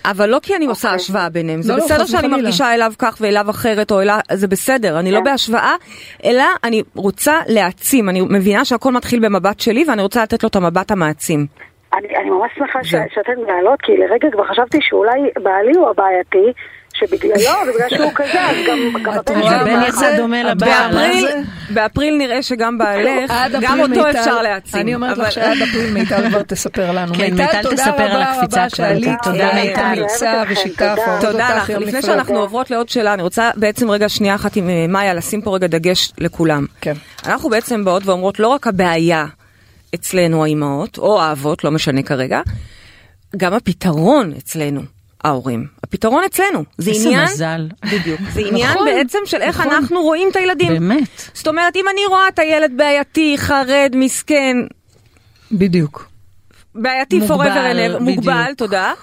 [0.05, 2.27] אבל לא כי אני עושה השוואה ביניהם, זה לא, לא, בסדר שאני.
[2.27, 5.23] מרגישה אליו כך ואליו אחרת, או אליו, זה בסדר, אני לא כן.
[5.23, 5.75] בהשוואה,
[6.23, 10.55] אלא אני רוצה להעצים, אני מבינה שהכל מתחיל במבט שלי, ואני רוצה לתת לו את
[10.55, 11.47] המבט המעצים.
[11.97, 13.03] אני, אני ממש שמחה ש- זה.
[13.15, 16.51] שאתן לעלות, כי לרגע כבר חשבתי שאולי בעלי הוא הבעייתי,
[16.93, 17.35] שבגללו,
[17.75, 18.77] בגלל שהוא כזה, אז גם,
[19.45, 20.17] הבן יצא?
[20.17, 20.95] דומה לבעל.
[21.69, 23.31] באפריל, נראה שגם בעלך,
[23.61, 24.81] גם אותו אפשר להעצים.
[24.81, 27.13] אני אומרת לך שעד אפריל מיטל כבר תספר לנו.
[27.15, 28.85] כן, מיטל תודה תספר על רבה הקפיצה רבה כבר.
[28.85, 29.81] שעלית, תודה, מיטל.
[29.99, 31.55] אוהבת אתכם, ושיקף, תודה.
[31.57, 31.69] לך.
[31.69, 32.01] לפני.
[32.01, 35.55] שאנחנו עוברות לעוד שאלה, אני רוצה בעצם רגע שנייה אחת עם אה, מאיה לשים פה
[35.55, 36.65] רגע דגש לכולם.
[36.81, 36.93] כן.
[37.25, 39.25] אנחנו בעצם באות ואומרות לא רק הבעיה
[39.95, 42.41] אצלנו האימהות, או האבות, לא משנה כרגע,
[43.37, 44.81] גם הפתרון אצלנו,
[45.23, 45.67] ההורים.
[45.83, 46.63] הפתרון אצלנו.
[46.77, 47.67] זה איזה עניין, מזל.
[47.85, 49.71] בדיוק, זה עניין נכון, בעצם של איך נכון.
[49.71, 50.73] אנחנו רואים את הילדים.
[50.73, 51.21] באמת.
[51.33, 54.57] זאת אומרת, אם אני רואה את הילד בעייתי, חרד, מסכן,
[55.51, 56.07] בדיוק.
[56.75, 58.53] בעייתי מוגבל, forever and ever, מוגבל.
[58.57, 58.93] תודה,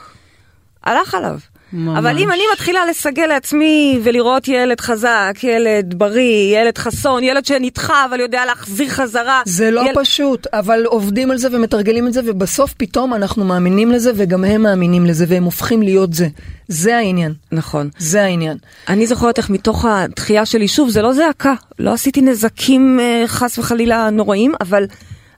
[0.84, 1.38] הלך עליו.
[1.72, 1.98] ממש.
[1.98, 8.04] אבל אם אני מתחילה לסגל לעצמי ולראות ילד חזק, ילד בריא, ילד חסון, ילד שנדחה
[8.04, 9.42] אבל יודע להחזיר חזרה.
[9.44, 9.94] זה לא יל...
[9.94, 14.62] פשוט, אבל עובדים על זה ומתרגלים את זה, ובסוף פתאום אנחנו מאמינים לזה, וגם הם
[14.62, 16.28] מאמינים לזה, והם הופכים להיות זה.
[16.68, 17.32] זה העניין.
[17.52, 17.88] נכון.
[17.98, 18.56] זה העניין.
[18.88, 23.58] אני זוכרת איך מתוך הדחייה שלי, שוב, זה לא זעקה, לא עשיתי נזקים אה, חס
[23.58, 24.84] וחלילה נוראים, אבל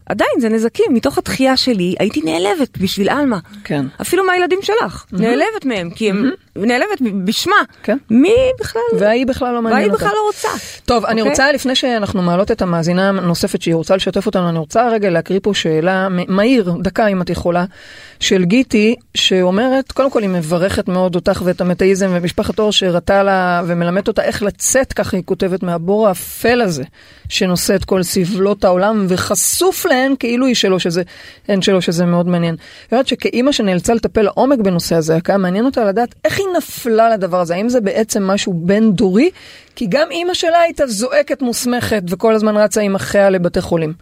[0.07, 0.87] עדיין זה נזקים.
[0.91, 3.39] מתוך הדחייה שלי הייתי נעלבת בשביל עלמה.
[3.65, 3.87] כן.
[4.01, 7.57] אפילו מהילדים שלך, נעלבת מהם, כי הם נעלבת בשמה.
[7.83, 7.97] כן.
[8.11, 8.83] מי בכלל?
[8.99, 10.05] וההיא בכלל לא מעניין והיא אותה.
[10.05, 10.49] בכלל לא רוצה.
[10.85, 11.31] טוב, אני אוקיי?
[11.31, 15.41] רוצה, לפני שאנחנו מעלות את המאזינה הנוספת שהיא רוצה לשתף אותנו, אני רוצה רגע להקריא
[15.43, 17.65] פה שאלה מהיר, דקה אם את יכולה,
[18.21, 23.63] של גיטי, שאומרת, קודם כל היא מברכת מאוד אותך ואת המטאיזם ומשפחת אור שהראתה לה
[23.67, 26.85] ומלמדת אותה איך לצאת, ככה היא כותבת, מהבור האפל הזה,
[27.29, 31.03] שנושא את כל סבלות העולם וחשוף להן כאילו היא שלו, שזה,
[31.49, 32.55] הן שלו, שזה מאוד מעניין.
[32.55, 37.41] היא אומרת שכאימא שנאלצה לטפל לעומק בנושא הזעקה, מעניין אותה לדעת איך היא נפלה לדבר
[37.41, 39.31] הזה, האם זה בעצם משהו בין דורי?
[39.77, 43.93] כי גם אימא שלה הייתה זועקת מוסמכת וכל הזמן רצה עם אחיה לבתי חולים.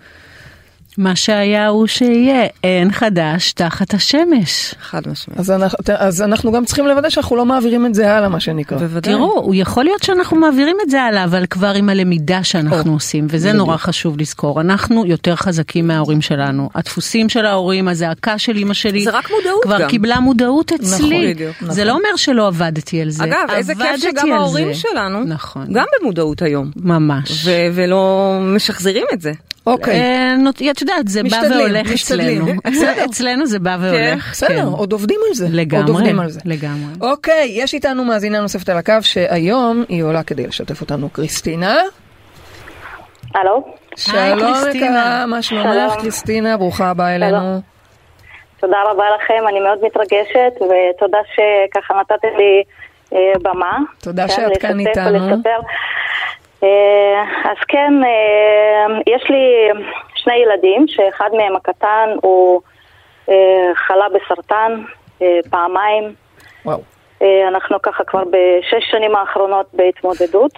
[0.98, 4.74] מה שהיה הוא שיהיה, אין חדש תחת השמש.
[4.80, 5.40] חד משמעית.
[5.40, 8.78] אז אנחנו, אז אנחנו גם צריכים לוודא שאנחנו לא מעבירים את זה הלאה, מה שנקרא.
[8.78, 9.14] בוודאי.
[9.14, 12.96] תראו, הוא יכול להיות שאנחנו מעבירים את זה הלאה, אבל כבר עם הלמידה שאנחנו או,
[12.96, 13.66] עושים, וזה בדיוק.
[13.66, 14.60] נורא חשוב לזכור.
[14.60, 16.70] אנחנו יותר חזקים מההורים שלנו.
[16.74, 19.88] הדפוסים של ההורים, הזעקה של אימא שלי, זה רק מודעות כבר גם.
[19.88, 21.34] קיבלה מודעות אצלי.
[21.34, 21.84] בדיוק, זה נכון.
[21.86, 23.24] לא אומר שלא עבדתי על זה.
[23.24, 24.80] אגב, איזה כיף שגם ההורים זה.
[24.80, 25.66] שלנו, נכון.
[25.72, 26.70] גם במודעות היום.
[26.76, 27.44] ממש.
[27.46, 29.32] ו- ולא משחזרים את זה.
[29.66, 30.34] אוקיי, אה,
[30.70, 31.92] את יודעת, זה בא והולך.
[31.92, 32.46] אצלנו.
[32.72, 33.04] בסדר.
[33.04, 34.30] אצלנו זה בא והולך.
[34.30, 34.62] בסדר, כן.
[34.62, 35.46] עוד עובדים על זה.
[35.50, 36.40] לגמרי, עובדים על זה.
[36.44, 36.94] לגמרי.
[37.00, 41.08] אוקיי, יש איתנו מאזינה נוספת על הקו, שהיום היא עולה כדי לשתף אותנו.
[41.10, 41.76] קריסטינה?
[43.34, 43.64] הלו?
[43.96, 44.86] שלום קריסטינה.
[44.86, 45.94] יקרה, מה שלומך?
[46.00, 47.60] קריסטינה, ברוכה הבאה אלינו.
[48.60, 52.62] תודה רבה לכם, אני מאוד מתרגשת, ותודה שככה נתתם לי
[53.12, 53.78] אה, במה.
[54.00, 55.22] תודה כן, שאת כאן איתנו.
[55.22, 55.60] ולספר.
[56.62, 59.68] אה, אז כן, אה, יש לי
[60.14, 62.60] שני ילדים, שאחד מהם הקטן הוא
[63.28, 64.82] אה, חלה בסרטן
[65.50, 66.14] פעמיים.
[66.64, 66.80] וואו.
[67.48, 70.52] אנחנו ככה כבר בשש שנים האחרונות בהתמודדות.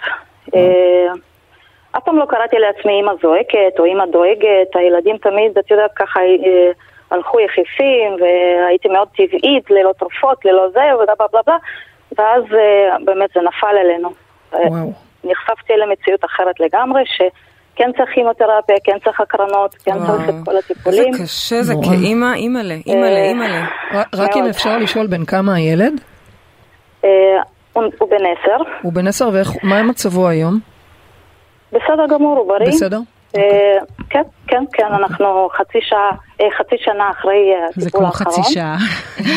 [1.91, 6.19] אף פעם לא קראתי לעצמי אימא זועקת או אימא דואגת, הילדים תמיד, את יודעת, ככה
[7.11, 11.57] הלכו יחפים והייתי מאוד טבעית, ללא תרופות, ללא זה ובלה בלה בלה
[12.17, 12.43] ואז
[13.05, 14.09] באמת זה נפל עלינו.
[14.51, 15.04] וואו.
[15.25, 20.07] נחשפתי למציאות אחרת לגמרי, שכן צריך כימותרפיה, כן צריך הקרנות, כן וואו.
[20.07, 21.13] צריך את כל הטיפולים.
[21.13, 21.73] איזה קשה זה.
[21.83, 23.65] כאימא, אימא'לה, אימא'לה, אה, אימא'לה.
[24.15, 24.45] רק אם.
[24.45, 26.01] אפשר לשאול בן כמה הילד?
[27.05, 27.09] אה,
[27.73, 29.29] הוא בן עשר, הוא בן עשר,
[29.63, 30.59] ומה מצבו היום?
[31.71, 32.67] בסדר גמור, הוא בריא.
[32.67, 32.99] בסדר?
[33.37, 33.77] אה,
[34.09, 36.09] כן, כן, כן, אנחנו חצי שעה,
[36.57, 38.33] חצי שנה אחרי אה, זה הטיפול כמו האחרון.
[38.33, 38.77] חצי שעה.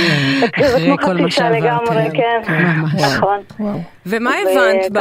[0.61, 2.17] זה אחרי כמו כל מה חצי שעה לגמרי, שעברתם.
[2.17, 3.03] כן, ממש.
[3.03, 3.39] נכון.
[4.07, 4.93] ומה הבנת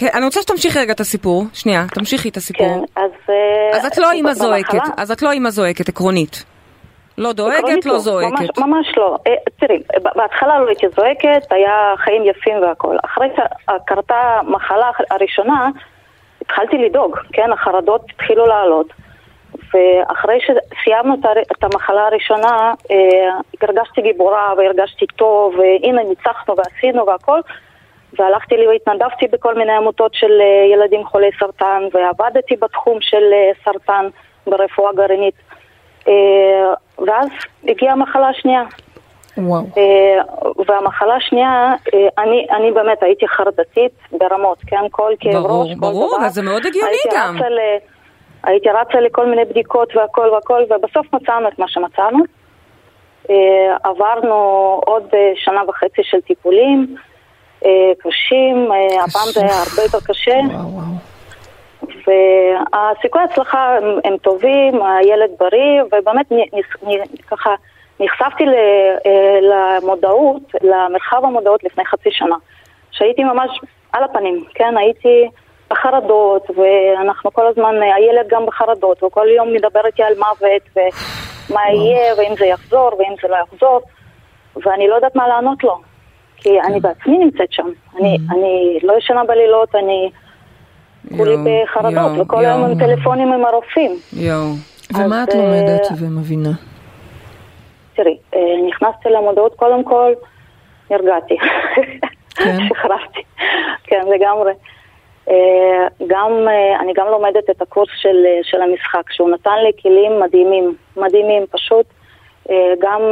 [0.00, 1.44] כן, אני רוצה שתמשיכי רגע את הסיפור.
[1.52, 2.86] שנייה, תמשיכי את כן, הסיפור.
[2.96, 3.10] אז...
[3.30, 6.44] אה, אז את לא אימא זועקת, אז את לא אימא זועקת, עקרונית.
[7.18, 8.58] לא דואגת, לא ממש, זועקת.
[8.58, 9.18] ממש לא.
[9.26, 9.82] אה, תראי,
[10.16, 12.96] בהתחלה לא הייתי זועקת, היה חיים יפים והכל.
[13.04, 15.68] אחרי שקרתה המחלה הראשונה,
[16.40, 18.92] התחלתי לדאוג, כן, החרדות התחילו לעלות.
[19.54, 21.14] ואחרי שסיימנו
[21.52, 23.30] את המחלה הראשונה, אה,
[23.62, 27.40] הרגשתי גיבורה והרגשתי טוב, והנה ניצחנו ועשינו והכל.
[28.20, 33.50] והלכתי לי והתנדבתי בכל מיני עמותות של אה, ילדים חולי סרטן, ועבדתי בתחום של אה,
[33.64, 34.08] סרטן
[34.46, 35.34] ברפואה גרעינית.
[36.08, 36.12] אה,
[37.06, 37.28] ואז
[37.68, 38.62] הגיעה המחלה השנייה.
[39.38, 39.62] וואו.
[40.66, 41.74] והמחלה השנייה,
[42.18, 44.84] אני, אני באמת הייתי חרדתית ברמות, כן?
[44.90, 46.20] כל כאב ברור, ראש, כל ברור, דבר.
[46.20, 47.36] אבל זה מאוד הגיוני הייתי גם.
[47.36, 47.58] רצה ל,
[48.42, 52.18] הייתי רצה לכל מיני בדיקות והכל והכל, ובסוף מצאנו את מה שמצאנו.
[53.82, 54.34] עברנו
[54.86, 55.04] עוד
[55.34, 56.96] שנה וחצי של טיפולים
[57.98, 60.36] קשים, אה, הפעם זה היה הרבה יותר קשה.
[60.50, 61.10] וואו, וואו.
[61.82, 66.36] והסיכויי ההצלחה הם, הם טובים, הילד בריא, ובאמת נ,
[66.82, 67.54] נ, ככה
[68.00, 68.54] נחשפתי ל,
[69.06, 72.36] אה, למודעות, למרחב המודעות לפני חצי שנה,
[72.90, 73.60] שהייתי ממש
[73.92, 75.28] על הפנים, כן, הייתי
[75.70, 82.14] בחרדות, ואנחנו כל הזמן, הילד גם בחרדות, וכל יום מדבר איתי על מוות, ומה יהיה,
[82.18, 83.80] ואם זה יחזור, ואם זה לא יחזור,
[84.56, 85.80] ואני לא יודעת מה לענות לו,
[86.40, 87.68] כי אני בעצמי נמצאת שם,
[87.98, 90.10] אני, אני לא ישנה בלילות, אני...
[91.16, 92.64] כולי בחרדות, וכל היום.
[92.64, 93.90] עם טלפונים עם הרופאים.
[94.12, 94.52] יואו.
[94.94, 96.50] ומה את לומדת אה, ומבינה?
[97.94, 100.12] תראי, אה, נכנסתי למודעות, קודם כל,
[100.90, 101.36] נרגעתי.
[102.34, 102.56] כן?
[102.68, 103.22] שחררתי.
[103.84, 104.52] כן, לגמרי.
[105.30, 106.32] אה, גם,
[106.80, 111.86] אני גם לומדת את הקורס של, של המשחק, שהוא נתן לי כלים מדהימים, מדהימים פשוט,
[112.78, 113.02] גם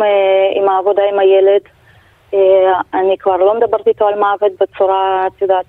[0.55, 1.61] עם העבודה עם הילד.
[2.35, 5.65] אה, אני כבר לא מדברת איתו על מוות בצורה, את יודעת,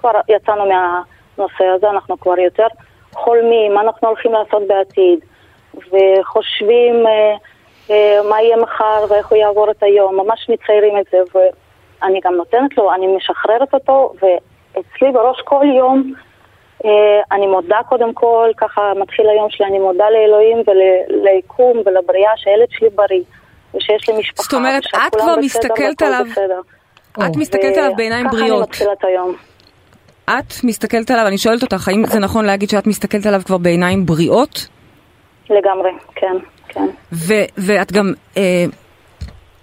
[0.00, 2.66] כבר יצאנו מהנושא הזה, אנחנו כבר יותר
[3.12, 5.18] חולמים מה אנחנו הולכים לעשות בעתיד,
[5.74, 7.34] וחושבים אה,
[7.90, 12.34] אה, מה יהיה מחר ואיך הוא יעבור את היום, ממש מציירים את זה, ואני גם
[12.34, 16.12] נותנת לו, אני משחררת אותו, ואצלי בראש כל יום
[16.84, 22.68] אה, אני מודה קודם כל, ככה מתחיל היום שלי, אני מודה לאלוהים וליקום ולבריאה שהילד
[22.70, 23.22] שלי בריא,
[23.74, 26.26] ושיש לי משפחה, זאת אומרת, את כבר מסתכלת עליו-.
[27.26, 28.68] את מסתכלת עליו בעיניים וככה אני בריאות.
[28.68, 29.34] מתחילה את היום.
[30.30, 34.06] את מסתכלת עליו, אני שואלת אותך, האם זה נכון להגיד שאת מסתכלת עליו כבר בעיניים
[34.06, 34.66] בריאות?
[35.50, 36.36] לגמרי, כן,
[36.68, 36.86] כן.
[37.12, 38.64] ו- ואת גם, אה,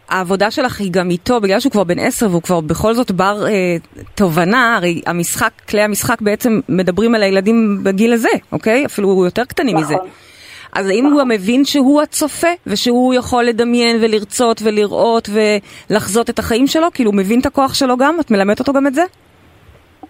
[0.10, 3.48] העבודה שלך היא גם איתו, בגלל שהוא כבר בן עשר והוא כבר בכל זאת בר
[3.48, 3.76] אה,
[4.16, 8.86] תובנה, הרי המשחק, כלי המשחק בעצם מדברים על הילדים בגיל הזה, אוקיי?
[8.86, 9.96] אפילו יותר קטנים מזה.
[9.96, 10.08] נכון.
[10.76, 16.88] אז האם הוא מבין שהוא הצופה, ושהוא יכול לדמיין ולרצות ולראות ולחזות את החיים שלו?
[16.94, 18.20] כאילו, הוא מבין את הכוח שלו גם?
[18.20, 19.04] את מלמדת אותו גם את זה?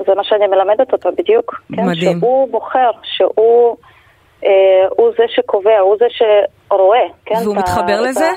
[0.05, 1.61] זה מה שאני מלמדת אותו בדיוק.
[1.76, 2.20] כן, מדהים.
[2.20, 3.78] שהוא בוחר, שהוא
[4.43, 4.49] אה,
[4.97, 7.36] הוא זה שקובע, הוא זה שרואה, כן?
[7.43, 8.30] והוא מתחבר לזה?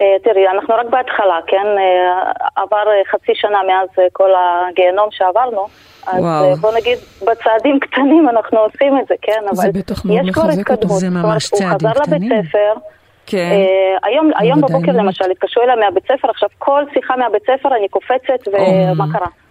[0.00, 1.66] אה, תראי, אנחנו רק בהתחלה, כן?
[1.78, 5.66] אה, עבר אה, חצי שנה מאז כל הגיהנום שעברנו.
[6.06, 6.56] אז וואו.
[6.56, 9.40] בוא נגיד, בצעדים קטנים אנחנו עושים את זה, כן?
[9.52, 10.88] זה אבל בטח מאוד מחזק אותו.
[10.88, 12.32] זה ממש צעדים הוא חזר קטנים.
[12.32, 12.72] לבית ספר.
[13.26, 13.38] כן.
[13.38, 14.92] אה, היום, היום בבוקר.
[14.92, 19.43] למשל התקשרו אליי מהבית ספר, עכשיו כל שיחה מהבית ספר אני קופצת ומה קרה?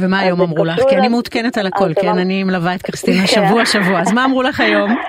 [0.00, 0.80] ומה היום אמרו לך?
[0.88, 2.18] כי אני מעודכנת על הכל, כן?
[2.18, 3.26] אני מלווה את קריסטינה כן.
[3.26, 4.90] שבוע שבוע, אז מה אמרו לך היום?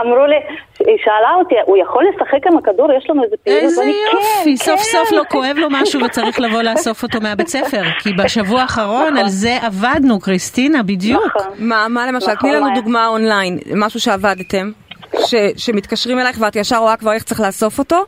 [0.00, 0.36] אמרו לי,
[0.78, 2.92] היא שאלה אותי, הוא יכול לשחק עם הכדור?
[2.92, 3.62] יש לנו איזה פעילות?
[3.62, 7.20] איזה ואני, יופי, "כן, סוף כן." סוף לא כואב לו משהו וצריך לבוא לאסוף אותו
[7.20, 11.26] מהבית ספר, כי בשבוע האחרון על זה עבדנו, קריסטינה, בדיוק.
[11.36, 11.52] נכון.
[11.58, 12.32] מה, למשל?
[12.32, 12.74] נכון, תני לנו.
[12.74, 14.70] דוגמה אונליין, משהו שעבדתם,
[15.18, 18.04] ש, שמתקשרים אלייך ואת ישר רואה כבר איך צריך לאסוף אותו,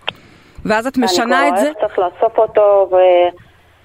[0.64, 1.62] ואז את משנה את זה.
[1.66, 2.88] אני כבר רואה איך צריך לאסוף אותו,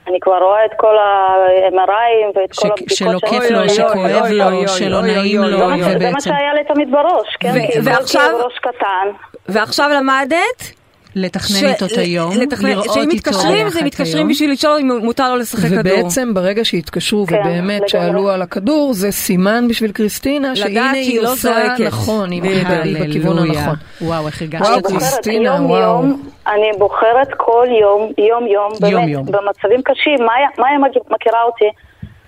[0.07, 5.01] ואני כבר רואה את כל ה-MRIים ואת כל הבדיקות שלא כיף לו, שכואב לו, שלא
[5.01, 7.49] נעים לו, מה- זה מה ובעצם שהיה לי תמיד בראש, כן?
[7.49, 7.91] ו- כי ועכשיו-
[8.21, 8.45] ועכשיו...
[8.45, 9.07] ראש קטן.
[9.49, 10.82] ועכשיו למדת
[11.15, 14.27] לתכנן איתו את היום, לתכנן- לראות שאם איתו מתקשרים יחד זה מתקשרים.
[14.27, 15.79] בשביל לשאול אם מותר לו לשחק כדור.
[15.99, 17.89] ובעצם ברגע שהתקשרו כן, ובאמת לגמרי.
[17.89, 21.79] שאלו על הכדור, זה סימן בשביל קריסטינה שהנה היא לא עושה זועקת.
[21.79, 23.37] נכון, היא בכיוון.
[23.37, 23.75] הנכון.
[24.01, 24.89] וואו, איך הגשת את זה.
[24.89, 25.81] קריסטינה, יום וואו.
[25.81, 29.25] יום, אני בוחרת כל יום, יום יום, באמת, יום יום.
[29.25, 30.19] במצבים קשים.
[30.57, 30.77] מאיה
[31.09, 31.65] מכירה אותי,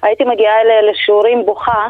[0.01, 1.87] הייתי מגיעה אליה לשיעורים בוכה,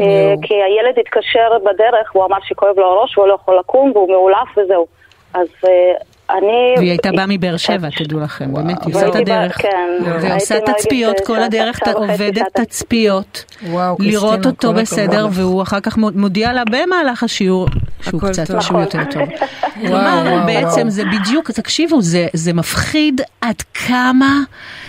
[0.00, 0.34] אה.
[0.42, 4.58] כי הילד התקשר בדרך, הוא אמר שכואב לו הראש והוא לא יכול לקום והוא מאולף
[4.58, 4.86] וזהו.
[5.34, 5.92] אז אה,
[6.38, 6.74] אני...
[6.76, 9.62] והיא הייתה באה מבאר שבע, תדעו לכם, באמת, היא עושה את הדרך.
[9.62, 9.68] כן,
[10.22, 12.42] ועושה תצפיות כל הדרך, עובדת.
[12.54, 13.44] תצפיות,
[13.98, 15.28] לראות אותו בסדר.
[15.30, 17.66] והוא אחר כך מודיע לה במהלך השיעור
[18.02, 18.62] שהוא קצת.
[18.62, 19.22] שהוא יותר טוב.
[19.86, 20.90] כלומר, בעצם.
[20.90, 24.40] זה בדיוק, תקשיבו, זה, זה מפחיד עד כמה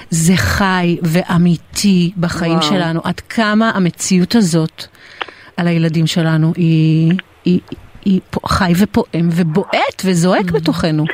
[0.10, 2.70] זה חי ואמיתי בחיים וואו.
[2.70, 4.86] שלנו, עד כמה המציאות הזאת
[5.58, 7.12] על הילדים שלנו היא,
[8.06, 11.06] היא, חי ופועם ובועט וזועק בתוכנו.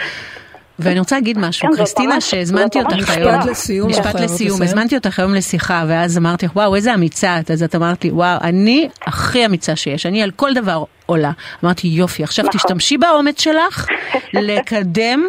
[0.79, 4.61] ואני רוצה להגיד משהו, כן, קריסטינה, ממש- שהזמנתי אותך משפט היום, לסיום, משפט חייבות לסיום.
[4.61, 8.11] הזמנתי אותך היום לשיחה, ואז אמרתי לך, וואו, איזה אמיצה את, אז את אמרת לי,
[8.11, 11.31] וואו, אני הכי אמיצה שיש, אני על כל דבר עולה.
[11.63, 12.59] אמרתי, יופי, עכשיו נכון.
[12.59, 13.87] תשתמשי באומץ שלך
[14.33, 15.23] לקדם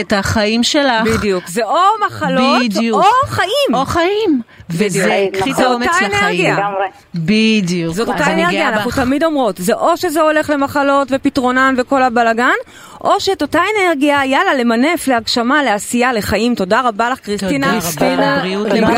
[0.00, 1.08] את החיים שלך.
[1.14, 3.04] בדיוק, זה או מחלות בדיוק.
[3.04, 3.74] או חיים.
[3.74, 4.40] או חיים.
[4.70, 5.26] וזה.
[5.32, 5.58] קחי את.
[5.58, 6.54] האומץ לחיים.
[7.14, 7.94] בדיוק.
[7.94, 8.90] זאת אותה אנרגיה, אנחנו.
[8.90, 12.50] תמיד אומרות, זה או שזה הולך למחלות ופתרונן וכל הבלגן,
[13.00, 16.54] או שאת אותה אנרגיה, יאללה, למנף, להגשמה, לעשייה, לחיים.
[16.54, 17.66] תודה רבה לך, קריסטינה.
[17.66, 17.80] רבה.
[17.80, 18.88] קריסטינה, בריאות ריגשת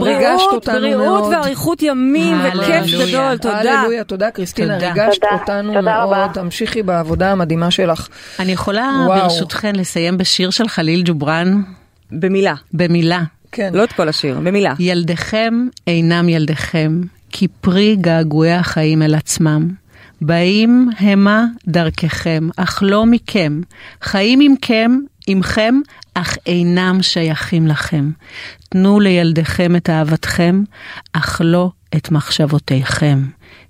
[0.00, 1.32] ריגשת בריאות, בריאות.
[1.32, 3.08] ואריכות ימים וכיף.
[3.08, 3.80] גדול, תודה.
[3.80, 5.03] הללויה, תודה קריסטינה, תודה.
[5.04, 5.32] ריגשת תודה.
[5.32, 6.18] אותנו תודה רבה.
[6.18, 8.08] מאוד, תמשיכי בעבודה המדהימה שלך.
[8.38, 9.20] אני יכולה, וואו.
[9.22, 11.62] ברשותכן, לסיים בשיר של חליל ג'ובראן,
[12.10, 13.22] במילה, במילה.
[13.52, 13.70] כן.
[13.74, 14.74] לא את כל השיר, במילה.
[14.78, 17.00] ילדיכם אינם ילדיכם,
[17.30, 19.68] כי פרי געגועי החיים אל עצמם.
[20.20, 23.60] באים המה דרככם, אך לא מכם.
[24.02, 25.74] חיים עמכם, עמכם,
[26.14, 28.10] אך אינם שייכים לכם.
[28.68, 30.62] תנו לילדיכם את אהבתכם,
[31.12, 33.22] אך לא את מחשבותיכם,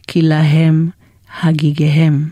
[0.06, 0.88] כי להם
[1.42, 2.24] הגיגיהם.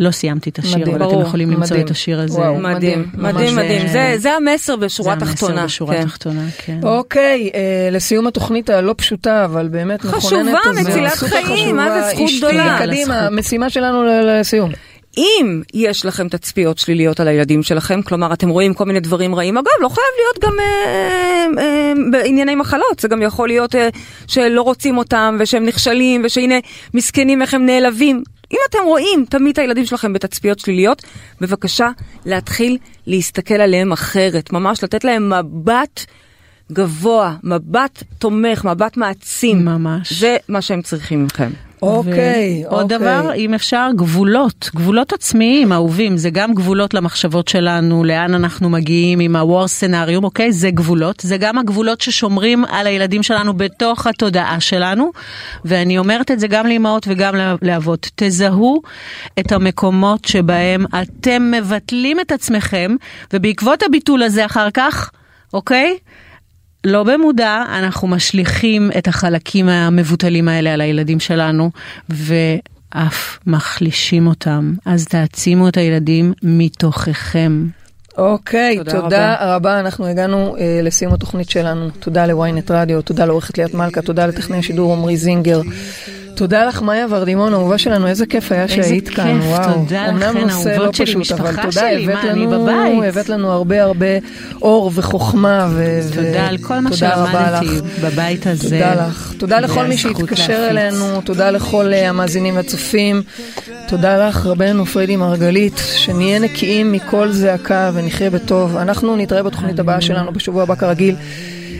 [0.00, 0.94] לא סיימתי את השיר, מדהים.
[0.96, 1.22] אבל אתם ברור.
[1.26, 1.86] יכולים למצוא מדהים.
[1.86, 2.38] את השיר הזה.
[2.40, 2.56] וואו.
[2.58, 3.88] מדהים, מדהים, מדהים.
[3.88, 5.64] זה- זה המסר בשורה זה המסר.
[5.64, 6.04] בשורה כן.
[6.04, 6.78] תחתונה, כן.
[6.82, 12.26] אוקיי, אה, לסיום התוכנית הלא פשוטה, אבל באמת מכוננת חשובה, מצילת חיים, מה זה חשובה.
[12.28, 12.78] זכות גדולה.
[12.80, 13.32] קדימה, זכות.
[13.32, 14.70] המשימה שלנו לסיום.
[15.18, 19.58] אם יש לכם תצפיות שליליות על הילדים שלכם, כלומר אתם רואים כל מיני דברים רעים,
[19.58, 23.88] אגב לא חייב להיות גם אה, אה, בענייני מחלות, זה גם יכול להיות אה,
[24.26, 26.54] שלא רוצים אותם ושהם נכשלים ושהנה
[26.94, 28.22] מסכנים איך הם נעלבים.
[28.52, 31.02] אם אתם רואים תמיד את הילדים שלכם בתצפיות שליליות,
[31.40, 31.88] בבקשה
[32.26, 36.04] להתחיל להסתכל עליהם אחרת, ממש לתת להם מבט
[36.72, 39.64] גבוה, מבט תומך, מבט מעצים.
[39.64, 40.12] ממש.
[40.12, 41.50] זה מה שהם צריכים מכם.
[41.82, 42.98] אוקיי, עוד אוקיי.
[42.98, 49.20] דבר, אם אפשר, גבולות, גבולות עצמיים, אהובים, זה גם גבולות למחשבות שלנו, לאן אנחנו מגיעים
[49.20, 50.52] עם ה-war scenario, אוקיי?
[50.52, 55.10] זה גבולות, זה גם הגבולות ששומרים על הילדים שלנו בתוך התודעה שלנו,
[55.64, 58.82] ואני אומרת את זה גם לאמהות וגם לאבות, תזהו
[59.38, 62.96] את המקומות שבהם אתם מבטלים את עצמכם,
[63.32, 65.10] ובעקבות הביטול הזה אחר כך,
[65.54, 65.96] אוקיי?
[66.86, 71.70] לא במודע, אנחנו משליכים את החלקים המבוטלים האלה על הילדים שלנו,
[72.08, 74.74] ואף מחלישים אותם.
[74.84, 77.66] אז תעצימו את הילדים מתוככם.
[78.18, 79.54] אוקיי, תודה תודה, תודה רבה.
[79.54, 79.80] רבה.
[79.80, 81.90] אנחנו הגענו אה, לסיום התוכנית שלנו.
[81.90, 85.60] תודה לוויינט רדיו, תודה לעורכת ליאת מלכה, תודה לטכנאי השידור עמרי זינגר.
[86.36, 89.62] תודה לך, מאיה ורדימון, אהובה שלנו, איזה כיף היה שהיית כאן, איזה וואו.
[89.64, 90.16] כיף, תודה לכן,
[90.48, 93.04] לא אהובות שלי, פשוט, משפחה תודה, שלי, הבאת מה, אני לנו- בבית.
[93.08, 94.06] הבאת לנו הרבה הרבה
[94.62, 96.00] אור וחוכמה, ו...
[96.14, 97.80] תודה על כל מה תודה שלמדתי.
[98.02, 98.68] בבית הזה.
[98.78, 99.32] תודה לך.
[99.38, 100.66] תודה לכל מי שהתקשר.
[100.70, 103.22] אלינו, תודה לכל אה, המאזינים והצופים.
[103.88, 108.76] תודה לך, רבנו פרידי מרגלית, שנהיה נקיים מכל זעקה ונחיה בטוב.
[108.76, 111.14] אנחנו נתראה בתוכנית הבאה שלנו בשבוע הבא כרגיל.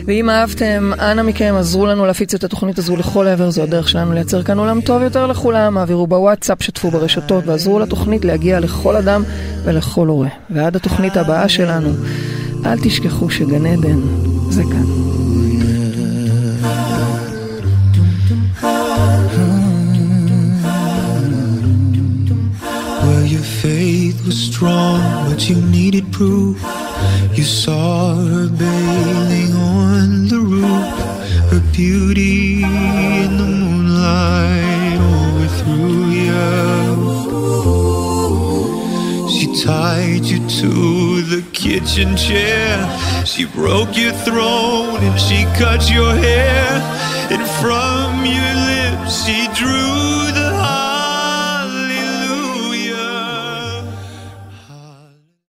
[0.07, 4.13] ואם אהבתם, אנא מכם, עזרו לנו להפיץ את התוכנית הזו לכל עבר, זו הדרך שלנו
[4.13, 5.77] לייצר כאן עולם טוב יותר לכולם.
[5.77, 9.23] העבירו בוואטסאפ, שתפו ברשתות, ועזרו לתוכנית להגיע לכל אדם
[9.63, 10.29] ולכל הורה.
[10.49, 11.89] ועד התוכנית הבאה שלנו,
[12.65, 13.99] אל תשכחו שגן עדן
[14.49, 14.85] זה כאן.
[23.61, 26.57] Faith was strong, but you needed proof.
[27.37, 29.53] You saw her bathing
[30.25, 30.87] the roof,
[31.51, 36.87] her beauty in the moonlight overthrew you.
[39.29, 42.73] She tied you to the kitchen chair.
[43.25, 46.81] She broke your throne and she cut your hair.
[47.29, 49.96] And from your lips she drew